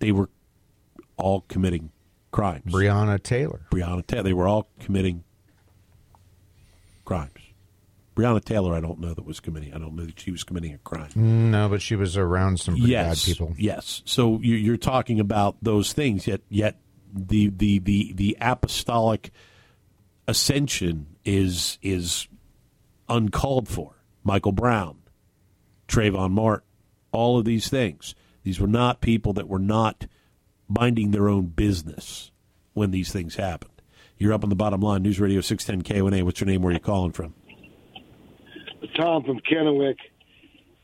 they 0.00 0.10
were 0.10 0.28
all 1.16 1.42
committing 1.42 1.92
crimes 2.32 2.72
Breonna 2.72 3.22
Taylor 3.22 3.66
Breonna 3.70 4.04
Taylor 4.04 4.24
they 4.24 4.32
were 4.32 4.48
all 4.48 4.68
committing 4.80 5.22
crimes. 7.10 7.32
Breonna 8.14 8.44
Taylor, 8.44 8.72
I 8.72 8.80
don't 8.80 9.00
know 9.00 9.14
that 9.14 9.24
was 9.24 9.40
committing. 9.40 9.74
I 9.74 9.78
don't 9.78 9.96
know 9.96 10.04
that 10.04 10.20
she 10.20 10.30
was 10.30 10.44
committing 10.44 10.74
a 10.74 10.78
crime. 10.78 11.10
No, 11.16 11.68
but 11.68 11.82
she 11.82 11.96
was 11.96 12.16
around 12.16 12.60
some 12.60 12.74
pretty 12.74 12.92
yes, 12.92 13.24
bad 13.24 13.26
people. 13.26 13.54
Yes. 13.58 14.02
So 14.04 14.38
you're 14.42 14.76
talking 14.76 15.18
about 15.18 15.56
those 15.60 15.92
things. 15.92 16.28
Yet, 16.28 16.42
yet 16.48 16.76
the 17.12 17.48
the 17.48 17.78
the 17.78 18.12
the 18.14 18.36
apostolic 18.40 19.30
ascension 20.26 21.16
is 21.24 21.78
is 21.82 22.28
uncalled 23.08 23.68
for. 23.68 23.96
Michael 24.22 24.52
Brown, 24.52 24.98
Trayvon 25.88 26.30
Martin, 26.32 26.66
all 27.10 27.38
of 27.38 27.44
these 27.44 27.68
things. 27.68 28.14
These 28.42 28.60
were 28.60 28.66
not 28.66 29.00
people 29.00 29.32
that 29.34 29.48
were 29.48 29.58
not 29.58 30.06
minding 30.68 31.10
their 31.10 31.28
own 31.28 31.46
business 31.46 32.30
when 32.74 32.90
these 32.90 33.12
things 33.12 33.36
happened. 33.36 33.82
You're 34.18 34.32
up 34.32 34.44
on 34.44 34.50
the 34.50 34.56
bottom 34.56 34.80
line. 34.80 35.02
News 35.02 35.18
Radio 35.18 35.40
610 35.40 35.96
KONA. 35.96 36.24
What's 36.24 36.40
your 36.40 36.46
name? 36.46 36.62
Where 36.62 36.70
are 36.70 36.74
you 36.74 36.80
calling 36.80 37.12
from? 37.12 37.34
Tom 38.96 39.24
from 39.24 39.40
Kennewick. 39.40 39.96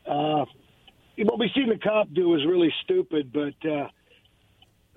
Uh, 0.07 0.45
what 1.17 1.39
we've 1.39 1.49
seen 1.55 1.69
the 1.69 1.77
cop 1.77 2.11
do 2.13 2.35
is 2.35 2.45
really 2.45 2.73
stupid, 2.83 3.31
but 3.31 3.69
uh, 3.69 3.87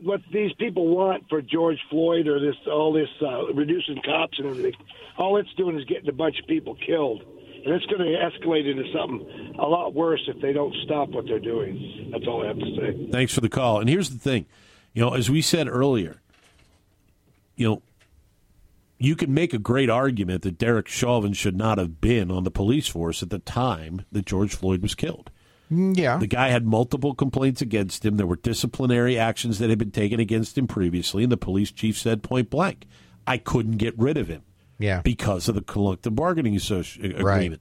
what 0.03 0.20
these 0.32 0.53
people 0.55 0.88
want 0.88 1.28
for 1.28 1.42
George 1.42 1.78
Floyd 1.90 2.26
or 2.26 2.40
this 2.40 2.57
all 2.66 2.92
this 2.92 3.09
uh, 3.22 3.53
reducing 3.53 4.01
cops 4.03 4.38
and 4.38 4.48
everything, 4.48 4.74
all 5.18 5.36
it's 5.36 5.53
doing 5.55 5.78
is 5.78 5.84
getting 5.84 6.09
a 6.09 6.12
bunch 6.12 6.38
of 6.40 6.46
people 6.46 6.74
killed. 6.74 7.22
And 7.64 7.74
it's 7.74 7.84
going 7.86 8.01
to 8.01 8.07
escalate 8.07 8.70
into 8.70 8.90
something 8.90 9.55
a 9.59 9.66
lot 9.66 9.92
worse 9.92 10.22
if 10.28 10.40
they 10.40 10.55
don't 10.55 10.74
stop 10.84 11.11
what 11.11 11.26
they're 11.26 11.38
doing. 11.38 12.09
That's 12.11 12.26
all 12.26 12.42
I 12.42 12.46
have 12.46 12.59
to 12.59 12.76
say. 12.76 13.09
Thanks 13.12 13.34
for 13.34 13.42
the 13.42 13.51
call. 13.51 13.80
And 13.80 13.88
here's 13.88 14.09
the 14.09 14.18
thing, 14.18 14.46
you 14.94 15.03
know, 15.03 15.12
as 15.12 15.28
we 15.28 15.42
said 15.42 15.68
earlier, 15.68 16.22
you 17.57 17.68
know, 17.68 17.82
you 18.96 19.14
can 19.14 19.32
make 19.32 19.53
a 19.53 19.59
great 19.59 19.90
argument 19.90 20.42
that 20.42 20.59
Derek 20.59 20.88
Chauvin 20.88 21.34
should 21.34 21.57
not 21.57 21.78
have 21.78 22.01
been 22.01 22.30
on 22.30 22.44
the 22.44 22.51
police 22.51 22.88
force 22.88 23.22
at 23.22 23.30
the 23.30 23.38
time 23.38 24.07
that 24.12 24.26
George 24.26 24.55
Floyd 24.55 24.80
was 24.80 24.94
killed. 24.94 25.30
Mm, 25.70 25.96
yeah. 25.96 26.16
The 26.18 26.26
guy 26.26 26.48
had 26.48 26.66
multiple 26.66 27.14
complaints 27.14 27.62
against 27.62 28.04
him. 28.04 28.16
There 28.16 28.26
were 28.26 28.36
disciplinary 28.36 29.18
actions 29.18 29.58
that 29.58 29.70
had 29.70 29.78
been 29.78 29.90
taken 29.90 30.20
against 30.20 30.58
him 30.58 30.66
previously, 30.66 31.22
and 31.22 31.32
the 31.32 31.36
police 31.36 31.70
chief 31.70 31.96
said 31.96 32.22
point 32.22 32.50
blank, 32.50 32.86
I 33.26 33.38
couldn't 33.38 33.76
get 33.76 33.98
rid 33.98 34.16
of 34.16 34.28
him. 34.28 34.42
Yeah. 34.78 35.02
Because 35.02 35.48
of 35.48 35.54
the 35.54 35.60
collective 35.60 36.14
bargaining 36.14 36.56
uh, 36.56 36.82
agreement. 37.02 37.22
Right. 37.22 37.60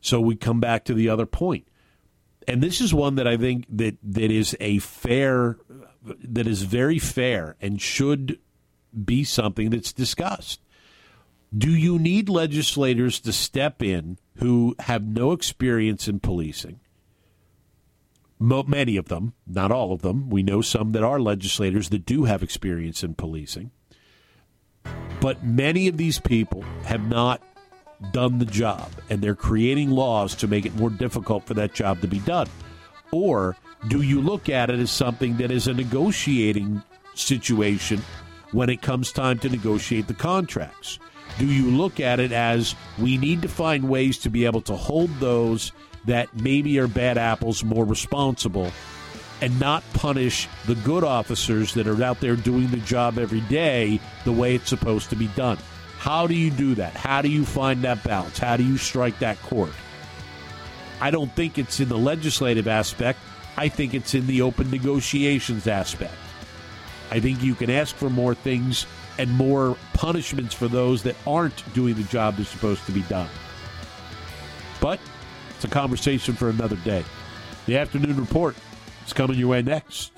So 0.00 0.20
we 0.20 0.36
come 0.36 0.60
back 0.60 0.84
to 0.84 0.94
the 0.94 1.08
other 1.08 1.26
point. 1.26 1.66
And 2.46 2.62
this 2.62 2.80
is 2.80 2.94
one 2.94 3.16
that 3.16 3.26
I 3.26 3.36
think 3.36 3.66
that, 3.70 3.96
that 4.02 4.30
is 4.30 4.56
a 4.60 4.78
fair 4.78 5.56
that 6.02 6.46
is 6.46 6.62
very 6.62 6.98
fair 6.98 7.56
and 7.60 7.80
should 7.80 8.38
be 9.04 9.24
something 9.24 9.70
that's 9.70 9.92
discussed. 9.92 10.60
Do 11.56 11.70
you 11.70 11.98
need 11.98 12.28
legislators 12.28 13.20
to 13.20 13.32
step 13.32 13.82
in 13.82 14.18
who 14.36 14.74
have 14.80 15.02
no 15.04 15.32
experience 15.32 16.08
in 16.08 16.20
policing? 16.20 16.80
Many 18.40 18.96
of 18.96 19.08
them, 19.08 19.34
not 19.46 19.72
all 19.72 19.92
of 19.92 20.02
them. 20.02 20.30
We 20.30 20.42
know 20.42 20.60
some 20.60 20.92
that 20.92 21.02
are 21.02 21.20
legislators 21.20 21.88
that 21.88 22.06
do 22.06 22.24
have 22.24 22.42
experience 22.42 23.02
in 23.02 23.14
policing. 23.14 23.72
But 25.20 25.44
many 25.44 25.88
of 25.88 25.96
these 25.96 26.20
people 26.20 26.62
have 26.84 27.08
not 27.08 27.42
done 28.12 28.38
the 28.38 28.44
job, 28.44 28.90
and 29.10 29.20
they're 29.20 29.34
creating 29.34 29.90
laws 29.90 30.36
to 30.36 30.46
make 30.46 30.64
it 30.64 30.76
more 30.76 30.90
difficult 30.90 31.44
for 31.44 31.54
that 31.54 31.74
job 31.74 32.00
to 32.00 32.06
be 32.06 32.20
done. 32.20 32.46
Or 33.10 33.56
do 33.88 34.02
you 34.02 34.20
look 34.20 34.48
at 34.48 34.70
it 34.70 34.78
as 34.78 34.90
something 34.90 35.36
that 35.38 35.50
is 35.50 35.66
a 35.66 35.74
negotiating 35.74 36.82
situation 37.14 38.02
when 38.52 38.70
it 38.70 38.82
comes 38.82 39.10
time 39.10 39.38
to 39.40 39.48
negotiate 39.48 40.06
the 40.06 40.14
contracts? 40.14 41.00
Do 41.38 41.46
you 41.46 41.70
look 41.70 42.00
at 42.00 42.20
it 42.20 42.32
as 42.32 42.74
we 42.98 43.16
need 43.16 43.42
to 43.42 43.48
find 43.48 43.88
ways 43.88 44.18
to 44.18 44.30
be 44.30 44.44
able 44.44 44.62
to 44.62 44.76
hold 44.76 45.10
those 45.18 45.72
that 46.04 46.34
maybe 46.34 46.78
are 46.78 46.88
bad 46.88 47.18
apples 47.18 47.64
more 47.64 47.84
responsible 47.84 48.70
and 49.40 49.58
not 49.60 49.84
punish 49.92 50.48
the 50.66 50.74
good 50.76 51.04
officers 51.04 51.74
that 51.74 51.86
are 51.86 52.02
out 52.02 52.20
there 52.20 52.36
doing 52.36 52.68
the 52.68 52.78
job 52.78 53.18
every 53.18 53.40
day 53.42 54.00
the 54.24 54.32
way 54.32 54.54
it's 54.54 54.68
supposed 54.68 55.10
to 55.10 55.16
be 55.16 55.28
done? 55.28 55.58
How 55.98 56.26
do 56.26 56.34
you 56.34 56.50
do 56.50 56.74
that? 56.76 56.94
How 56.94 57.22
do 57.22 57.28
you 57.28 57.44
find 57.44 57.82
that 57.82 58.02
balance? 58.04 58.38
How 58.38 58.56
do 58.56 58.64
you 58.64 58.76
strike 58.76 59.18
that 59.18 59.40
chord? 59.42 59.72
I 61.00 61.10
don't 61.10 61.34
think 61.34 61.58
it's 61.58 61.80
in 61.80 61.88
the 61.88 61.98
legislative 61.98 62.68
aspect. 62.68 63.18
I 63.56 63.68
think 63.68 63.94
it's 63.94 64.14
in 64.14 64.26
the 64.26 64.42
open 64.42 64.70
negotiations 64.70 65.66
aspect. 65.66 66.14
I 67.10 67.20
think 67.20 67.42
you 67.42 67.54
can 67.54 67.70
ask 67.70 67.94
for 67.94 68.10
more 68.10 68.34
things 68.34 68.86
and 69.18 69.30
more 69.32 69.76
punishments 69.94 70.54
for 70.54 70.68
those 70.68 71.02
that 71.02 71.16
aren't 71.26 71.74
doing 71.74 71.94
the 71.94 72.04
job 72.04 72.36
that's 72.36 72.48
supposed 72.48 72.84
to 72.86 72.92
be 72.92 73.02
done. 73.02 73.28
But 74.80 75.00
it's 75.58 75.64
a 75.64 75.68
conversation 75.68 76.36
for 76.36 76.50
another 76.50 76.76
day. 76.76 77.04
The 77.66 77.78
afternoon 77.78 78.16
report 78.16 78.54
is 79.04 79.12
coming 79.12 79.36
your 79.36 79.48
way 79.48 79.60
next. 79.60 80.12